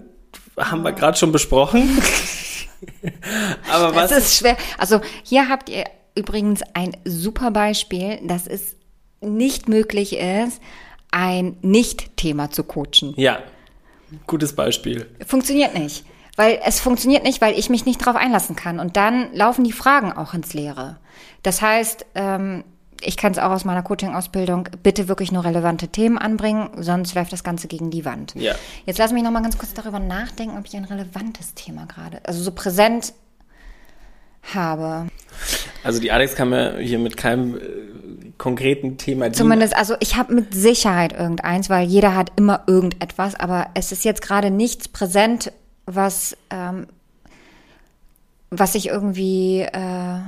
[0.58, 1.88] haben wir gerade schon besprochen.
[3.72, 4.10] aber was?
[4.10, 4.56] Das ist schwer.
[4.78, 8.76] Also hier habt ihr übrigens ein super Beispiel, dass es
[9.20, 10.60] nicht möglich ist,
[11.10, 13.14] ein Nicht-Thema zu coachen.
[13.16, 13.40] Ja,
[14.26, 15.08] Gutes Beispiel.
[15.26, 16.04] Funktioniert nicht.
[16.36, 18.80] Weil es funktioniert nicht, weil ich mich nicht darauf einlassen kann.
[18.80, 20.98] Und dann laufen die Fragen auch ins Leere.
[21.42, 22.64] Das heißt, ähm,
[23.02, 27.32] ich kann es auch aus meiner Coaching-Ausbildung, bitte wirklich nur relevante Themen anbringen, sonst läuft
[27.32, 28.34] das Ganze gegen die Wand.
[28.34, 28.54] Ja.
[28.86, 32.20] Jetzt lass mich noch mal ganz kurz darüber nachdenken, ob ich ein relevantes Thema gerade,
[32.24, 33.12] also so präsent
[34.42, 35.08] habe.
[35.84, 37.60] Also die Alex kann mir hier mit keinem äh,
[38.38, 39.32] konkreten Thema.
[39.32, 44.04] Zumindest, also ich habe mit Sicherheit irgendeins, weil jeder hat immer irgendetwas, aber es ist
[44.04, 45.52] jetzt gerade nichts präsent,
[45.86, 46.86] was, ähm,
[48.50, 50.18] was ich irgendwie, äh,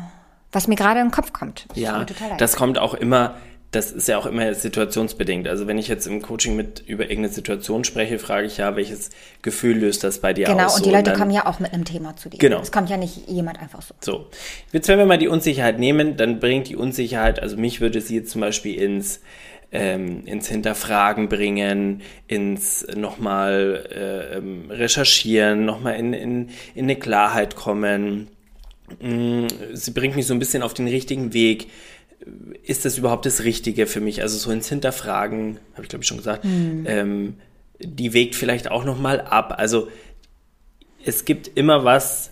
[0.53, 1.67] was mir gerade in den Kopf kommt.
[1.69, 2.07] Das Ja,
[2.39, 3.35] das kommt auch immer,
[3.73, 5.49] das ist ja auch immer situationsbedingt.
[5.49, 9.11] Also wenn ich jetzt im Coaching mit über irgendeine Situation spreche, frage ich ja, welches
[9.43, 10.75] Gefühl löst das bei dir Genau, aus?
[10.77, 12.37] und So, die Leute dann- kommen ja auch mit einem Thema zu dir.
[12.39, 12.61] Genau.
[12.61, 13.95] Es kommt ja nicht jemand einfach so.
[14.01, 14.27] So,
[14.73, 18.17] jetzt wenn wir mal die Unsicherheit nehmen, dann bringt die Unsicherheit, also mich würde sie
[18.17, 19.21] jetzt zum Beispiel ins
[19.75, 27.57] ähm, ins Hinterfragen bringen, ins nochmal äh, ähm, recherchieren, nochmal in, in, in eine Klarheit
[27.57, 28.29] kommen.
[29.01, 31.69] Mm, Sie bringt mich so ein bisschen auf den richtigen Weg.
[32.63, 34.23] Ist das überhaupt das Richtige für mich?
[34.23, 37.37] Also so ins Hinterfragen, habe ich glaube ich schon gesagt, ähm,
[37.79, 39.55] die wägt vielleicht auch nochmal ab.
[39.59, 39.89] Also
[41.05, 42.31] es gibt immer was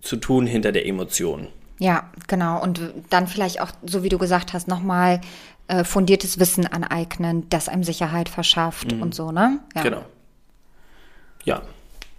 [0.00, 1.48] zu tun hinter der Emotion.
[1.78, 2.62] Ja, genau.
[2.62, 5.20] Und dann vielleicht auch, so wie du gesagt hast, nochmal
[5.68, 9.60] äh, fundiertes Wissen aneignen, das einem Sicherheit verschafft und so, ne?
[9.74, 9.82] Ja.
[9.82, 10.04] Genau.
[11.44, 11.62] Ja,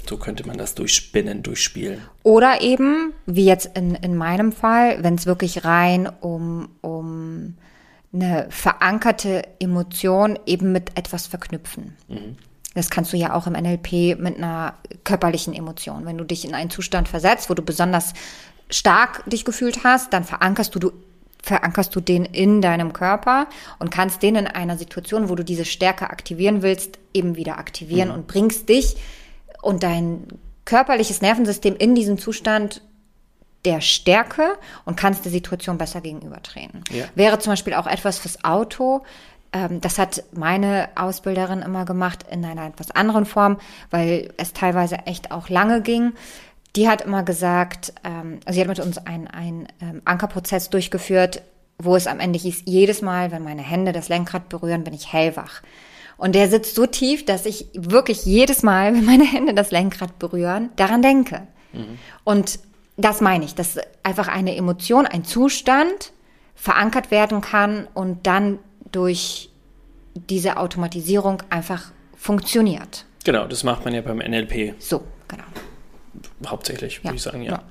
[0.10, 2.02] so könnte man das durchspinnen, durchspielen.
[2.24, 7.56] Oder eben, wie jetzt in, in meinem Fall, wenn es wirklich rein um, um
[8.14, 11.96] eine verankerte Emotion eben mit etwas verknüpfen.
[12.74, 16.06] Das kannst du ja auch im NLP mit einer körperlichen Emotion.
[16.06, 18.14] Wenn du dich in einen Zustand versetzt, wo du besonders
[18.70, 20.92] stark dich gefühlt hast, dann verankerst du, du
[21.44, 23.48] verankerst du den in deinem Körper
[23.80, 28.12] und kannst den in einer Situation, wo du diese Stärke aktivieren willst, eben wieder aktivieren
[28.12, 28.96] und bringst dich
[29.62, 30.28] und dein
[30.66, 32.82] körperliches Nervensystem in diesen Zustand
[33.66, 36.84] der Stärke und kannst der Situation besser gegenübertreten.
[36.92, 37.06] Ja.
[37.16, 39.04] Wäre zum Beispiel auch etwas fürs Auto.
[39.54, 43.60] Ähm, das hat meine Ausbilderin immer gemacht in einer etwas anderen Form,
[43.90, 46.14] weil es teilweise echt auch lange ging.
[46.76, 51.44] Die hat immer gesagt, ähm, also sie hat mit uns einen, einen ähm, Ankerprozess durchgeführt,
[51.78, 55.12] wo es am Ende hieß, jedes Mal, wenn meine Hände das Lenkrad berühren, bin ich
[55.12, 55.62] hellwach.
[56.22, 60.20] Und der sitzt so tief, dass ich wirklich jedes Mal, wenn meine Hände das Lenkrad
[60.20, 61.48] berühren, daran denke.
[62.24, 62.60] Und
[62.96, 66.12] das meine ich, dass einfach eine Emotion, ein Zustand
[66.54, 68.60] verankert werden kann und dann
[68.92, 69.50] durch
[70.14, 73.06] diese Automatisierung einfach funktioniert.
[73.24, 75.44] Genau, das macht man ja beim NLP So, genau.
[76.46, 77.52] hauptsächlich, würde Ja, ich sagen, ja.
[77.54, 77.64] ja.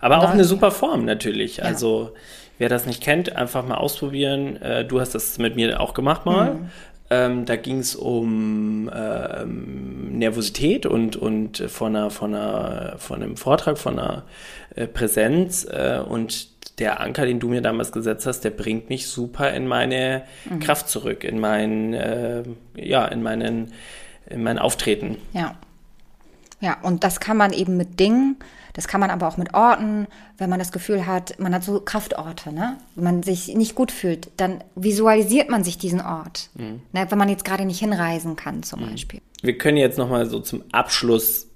[0.00, 1.62] Aber auch eine super Form natürlich.
[1.62, 2.14] Also,
[2.58, 4.56] wer das nicht kennt, einfach mal ausprobieren.
[4.60, 6.54] Äh, du hast das mit mir auch gemacht mal.
[6.54, 6.70] Mhm.
[7.12, 13.36] Ähm, da ging es um ähm, Nervosität und, und von, einer, von, einer, von einem
[13.36, 14.24] Vortrag, von einer
[14.76, 15.66] äh, Präsenz.
[15.70, 16.48] Äh, und
[16.78, 20.60] der Anker, den du mir damals gesetzt hast, der bringt mich super in meine Mhm.
[20.60, 22.44] Kraft zurück, in mein, äh,
[22.76, 23.72] ja, in meinen,
[24.30, 25.18] in mein Auftreten.
[25.34, 25.56] Ja.
[26.62, 28.36] Ja, und das kann man eben mit Dingen,
[28.72, 30.06] das kann man aber auch mit Orten,
[30.38, 32.78] wenn man das Gefühl hat, man hat so Kraftorte, ne?
[32.94, 36.48] Wenn man sich nicht gut fühlt, dann visualisiert man sich diesen Ort.
[36.54, 36.80] Ne?
[36.92, 39.20] Wenn man jetzt gerade nicht hinreisen kann, zum Beispiel.
[39.42, 41.48] Wir können jetzt nochmal so zum Abschluss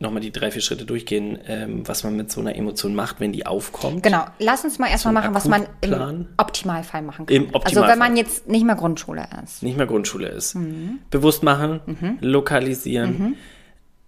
[0.00, 3.32] nochmal die drei, vier Schritte durchgehen, ähm, was man mit so einer Emotion macht, wenn
[3.32, 4.02] die aufkommt.
[4.02, 7.36] Genau, lass uns mal erstmal machen, was man im Optimalfall machen kann.
[7.36, 7.92] Im Also Optimalfall.
[7.92, 9.62] wenn man jetzt nicht mehr Grundschule ist.
[9.62, 10.56] Nicht mehr Grundschule ist.
[10.56, 10.98] Mhm.
[11.10, 11.80] Bewusst machen,
[12.20, 13.36] lokalisieren,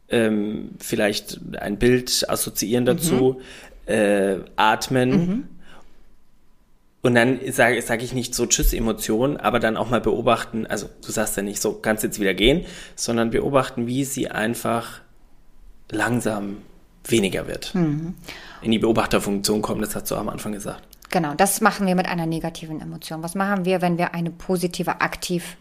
[0.09, 2.89] ähm, vielleicht ein Bild assoziieren Mhm.
[2.89, 3.41] dazu,
[3.87, 5.49] äh, atmen.
[7.03, 10.89] Und dann sage sag ich nicht so Tschüss Emotionen, aber dann auch mal beobachten, also
[11.05, 12.65] du sagst ja nicht so, kannst jetzt wieder gehen,
[12.97, 15.01] sondern beobachten, wie sie einfach
[15.91, 16.59] langsam
[17.05, 17.75] weniger wird.
[17.77, 18.15] Mhm.
[18.63, 20.83] In die Beobachterfunktion kommen, das hast du am Anfang gesagt.
[21.11, 23.23] Genau, das machen wir mit einer negativen Emotion.
[23.23, 25.57] Was machen wir, wenn wir eine positive aktiv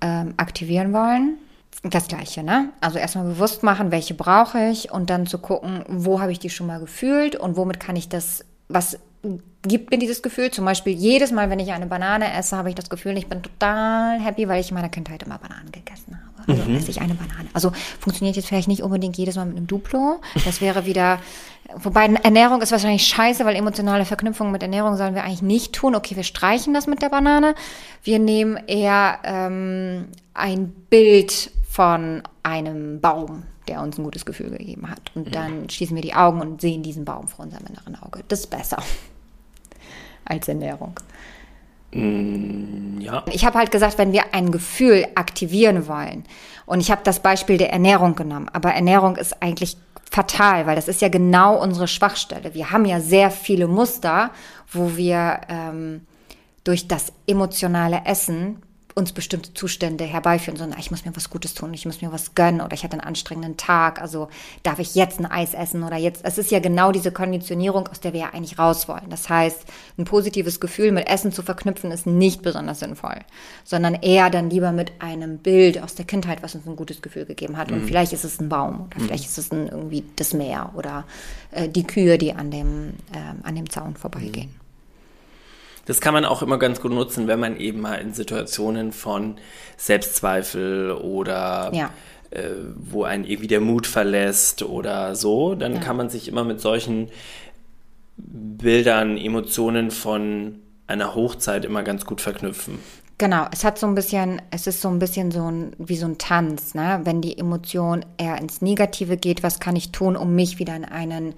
[0.00, 1.38] ähm, aktivieren wollen?
[1.82, 2.70] Das gleiche, ne?
[2.80, 6.50] Also erstmal bewusst machen, welche brauche ich und dann zu gucken, wo habe ich die
[6.50, 8.98] schon mal gefühlt und womit kann ich das, was
[9.62, 10.50] gibt mir dieses Gefühl?
[10.50, 13.42] Zum Beispiel jedes Mal, wenn ich eine Banane esse, habe ich das Gefühl, ich bin
[13.42, 16.30] total happy, weil ich in meiner Kindheit immer Bananen gegessen habe.
[16.52, 17.48] Also esse ich eine Banane.
[17.52, 20.20] Also funktioniert jetzt vielleicht nicht unbedingt jedes Mal mit einem Duplo.
[20.44, 21.18] Das wäre wieder,
[21.76, 25.94] wobei Ernährung ist wahrscheinlich scheiße, weil emotionale Verknüpfungen mit Ernährung sollen wir eigentlich nicht tun.
[25.94, 27.54] Okay, wir streichen das mit der Banane.
[28.02, 31.50] Wir nehmen eher ähm, ein Bild
[31.80, 35.12] von einem Baum, der uns ein gutes Gefühl gegeben hat.
[35.14, 38.22] Und dann schließen wir die Augen und sehen diesen Baum vor unserem inneren Auge.
[38.28, 38.82] Das ist besser
[40.26, 41.00] als Ernährung.
[41.90, 46.24] Ja, Ich habe halt gesagt, wenn wir ein Gefühl aktivieren wollen,
[46.66, 49.78] und ich habe das Beispiel der Ernährung genommen, aber Ernährung ist eigentlich
[50.10, 52.52] fatal, weil das ist ja genau unsere Schwachstelle.
[52.52, 54.32] Wir haben ja sehr viele Muster,
[54.70, 56.02] wo wir ähm,
[56.62, 58.60] durch das emotionale Essen
[59.00, 62.34] uns bestimmte Zustände herbeiführen, sondern ich muss mir was Gutes tun, ich muss mir was
[62.34, 64.28] gönnen oder ich hatte einen anstrengenden Tag, also
[64.62, 68.00] darf ich jetzt ein Eis essen oder jetzt, es ist ja genau diese Konditionierung, aus
[68.00, 69.08] der wir ja eigentlich raus wollen.
[69.08, 69.64] Das heißt,
[69.98, 73.16] ein positives Gefühl mit Essen zu verknüpfen ist nicht besonders sinnvoll,
[73.64, 77.24] sondern eher dann lieber mit einem Bild aus der Kindheit, was uns ein gutes Gefühl
[77.24, 77.72] gegeben hat.
[77.72, 81.04] Und vielleicht ist es ein Baum oder vielleicht ist es ein, irgendwie das Meer oder
[81.52, 84.59] äh, die Kühe, die an dem, äh, an dem Zaun vorbeigehen.
[85.86, 89.36] Das kann man auch immer ganz gut nutzen, wenn man eben mal in Situationen von
[89.76, 91.90] Selbstzweifel oder Ja.
[92.30, 96.60] äh, wo einen irgendwie der Mut verlässt oder so, dann kann man sich immer mit
[96.60, 97.08] solchen
[98.16, 100.56] Bildern, Emotionen von
[100.86, 102.78] einer Hochzeit immer ganz gut verknüpfen.
[103.18, 106.06] Genau, es hat so ein bisschen, es ist so ein bisschen so ein, wie so
[106.06, 107.00] ein Tanz, ne?
[107.04, 110.86] Wenn die Emotion eher ins Negative geht, was kann ich tun, um mich wieder in
[110.86, 111.34] einen,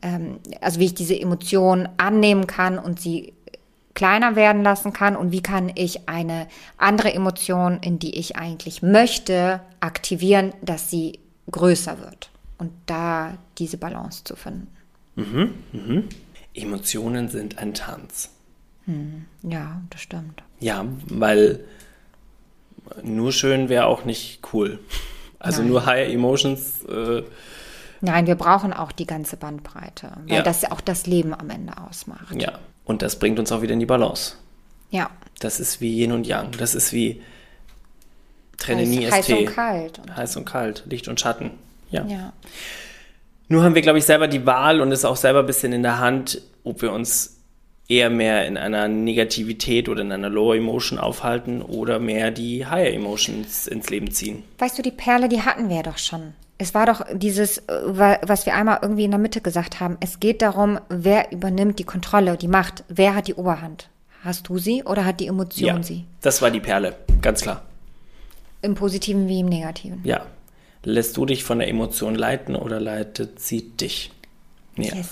[0.00, 3.33] ähm, also wie ich diese Emotion annehmen kann und sie
[3.94, 8.82] kleiner werden lassen kann und wie kann ich eine andere Emotion, in die ich eigentlich
[8.82, 11.20] möchte, aktivieren, dass sie
[11.50, 12.30] größer wird.
[12.58, 14.68] Und da diese Balance zu finden.
[16.54, 18.30] Emotionen sind ein Tanz.
[19.42, 20.42] Ja, das stimmt.
[20.60, 21.60] Ja, weil
[23.02, 24.78] nur schön wäre auch nicht cool.
[25.38, 25.70] Also Nein.
[25.70, 27.22] nur High Emotions, äh,
[28.00, 30.42] Nein, wir brauchen auch die ganze Bandbreite, weil Ja.
[30.42, 32.34] das ja auch das Leben am Ende ausmacht.
[32.40, 32.58] ja.
[32.84, 34.34] Und das bringt uns auch wieder in die Balance.
[34.90, 35.10] Ja.
[35.40, 36.52] Das ist wie Yin und Yang.
[36.58, 37.22] Das ist wie
[38.58, 39.38] Trenne Heiß- nie heiß ST.
[39.38, 39.98] und kalt.
[39.98, 41.50] Und, Heiß und kalt, Licht und Schatten.
[41.90, 42.04] Ja.
[42.06, 42.32] ja.
[43.48, 45.82] Nur haben wir, glaube ich, selber die Wahl und es auch selber ein bisschen in
[45.82, 47.38] der Hand, ob wir uns
[47.88, 52.94] eher mehr in einer Negativität oder in einer Low Emotion aufhalten oder mehr die Higher
[52.94, 54.42] Emotions ins Leben ziehen.
[54.58, 56.32] Weißt du, die Perle, die hatten wir doch schon.
[56.56, 59.96] Es war doch dieses, äh, wa- was wir einmal irgendwie in der Mitte gesagt haben.
[60.00, 62.84] Es geht darum, wer übernimmt die Kontrolle, die Macht.
[62.88, 63.88] Wer hat die Oberhand?
[64.22, 66.04] Hast du sie oder hat die Emotion Ja, sie?
[66.22, 67.62] das war die Perle, ganz klar.
[68.62, 70.00] Im Positiven wie im Negativen.
[70.04, 70.24] Ja.
[70.84, 74.12] Lässt du dich von der Emotion leiten oder leitet sie dich?
[74.76, 74.94] Ja.
[74.94, 75.08] Yes.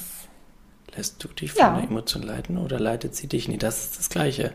[0.96, 1.74] Lässt du dich von Ja.
[1.76, 3.48] der Emotion leiten oder leitet sie dich?
[3.48, 4.52] Nee, das ist das Gleiche.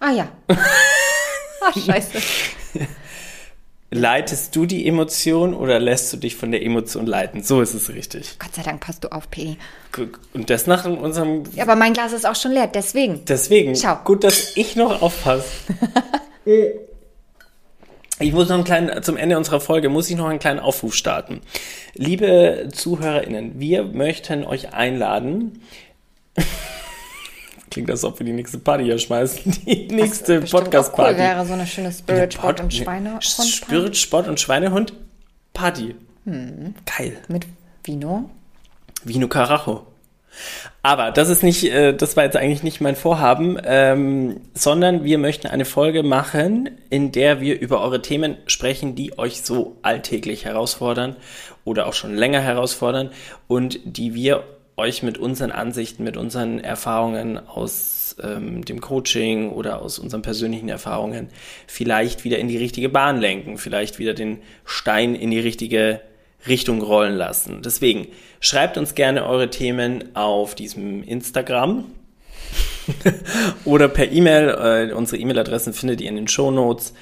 [0.00, 0.28] Ah ja.
[0.48, 2.18] ah, scheiße.
[3.94, 7.44] Leitest du die Emotion oder lässt du dich von der Emotion leiten?
[7.44, 8.36] So ist es richtig.
[8.40, 9.28] Gott sei Dank passt du auf.
[9.92, 11.44] Guck, Und das nach unserem.
[11.54, 13.24] Ja, aber mein Glas ist auch schon leer, deswegen.
[13.24, 13.96] Deswegen, Schau.
[14.04, 15.44] gut, dass ich noch aufpasse.
[18.20, 20.94] Ich muss noch einen kleinen, zum Ende unserer Folge muss ich noch einen kleinen Aufruf
[20.94, 21.40] starten.
[21.94, 25.60] Liebe ZuhörerInnen, wir möchten euch einladen.
[27.74, 29.52] Klingt, als ob wir die nächste Party hier schmeißen.
[29.66, 31.14] Die nächste Podcast-Party.
[31.14, 33.24] Cool wäre so eine schöne Spirit, Sport und Schweinehund.
[33.24, 34.92] Spirit, Sport und Schweinehund
[35.52, 35.96] Party.
[36.24, 36.76] Hm.
[36.86, 37.16] Geil.
[37.26, 37.46] Mit
[37.82, 38.30] Vino.
[39.02, 39.88] Vino Carajo.
[40.84, 45.18] Aber das ist nicht, äh, das war jetzt eigentlich nicht mein Vorhaben, ähm, sondern wir
[45.18, 50.44] möchten eine Folge machen, in der wir über eure Themen sprechen, die euch so alltäglich
[50.44, 51.16] herausfordern
[51.64, 53.10] oder auch schon länger herausfordern
[53.48, 54.44] und die wir
[54.76, 60.68] euch mit unseren Ansichten, mit unseren Erfahrungen aus ähm, dem Coaching oder aus unseren persönlichen
[60.68, 61.28] Erfahrungen
[61.66, 66.00] vielleicht wieder in die richtige Bahn lenken, vielleicht wieder den Stein in die richtige
[66.46, 67.62] Richtung rollen lassen.
[67.62, 68.08] Deswegen
[68.40, 71.86] schreibt uns gerne eure Themen auf diesem Instagram
[73.64, 74.90] oder per E-Mail.
[74.90, 76.92] Äh, unsere E-Mail-Adressen findet ihr in den Show Notes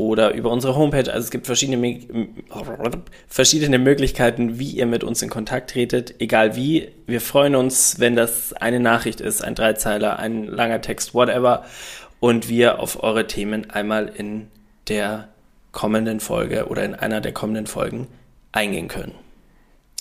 [0.00, 1.12] oder über unsere Homepage.
[1.12, 1.98] Also es gibt verschiedene,
[3.28, 6.14] verschiedene Möglichkeiten, wie ihr mit uns in Kontakt tretet.
[6.20, 6.88] Egal wie.
[7.06, 11.64] Wir freuen uns, wenn das eine Nachricht ist, ein Dreizeiler, ein langer Text, whatever.
[12.18, 14.48] Und wir auf eure Themen einmal in
[14.88, 15.28] der
[15.72, 18.08] kommenden Folge oder in einer der kommenden Folgen
[18.52, 19.14] eingehen können.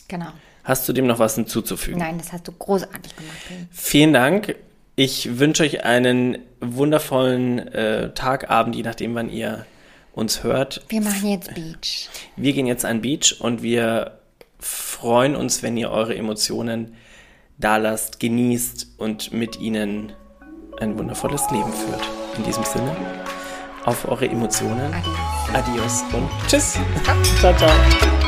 [0.08, 0.30] Genau.
[0.64, 2.00] Hast du dem noch was hinzuzufügen?
[2.00, 3.38] Nein, das hast du großartig gemacht.
[3.72, 4.56] Vielen Dank.
[4.96, 9.66] Ich wünsche euch einen wundervollen äh, Tag, Abend, je nachdem, wann ihr
[10.14, 10.84] uns hört.
[10.90, 12.10] Wir machen jetzt Beach.
[12.36, 14.20] Wir gehen jetzt an Beach und wir
[14.60, 16.96] freuen uns, wenn ihr eure Emotionen
[17.58, 20.14] da lasst, genießt und mit ihnen
[20.80, 22.02] ein wundervolles Leben führt.
[22.38, 22.96] In diesem Sinne,
[23.86, 24.94] auf eure Emotionen.
[24.94, 25.24] Adios.
[25.54, 26.78] Adios und tschüss.
[27.40, 28.19] ciao, ciao.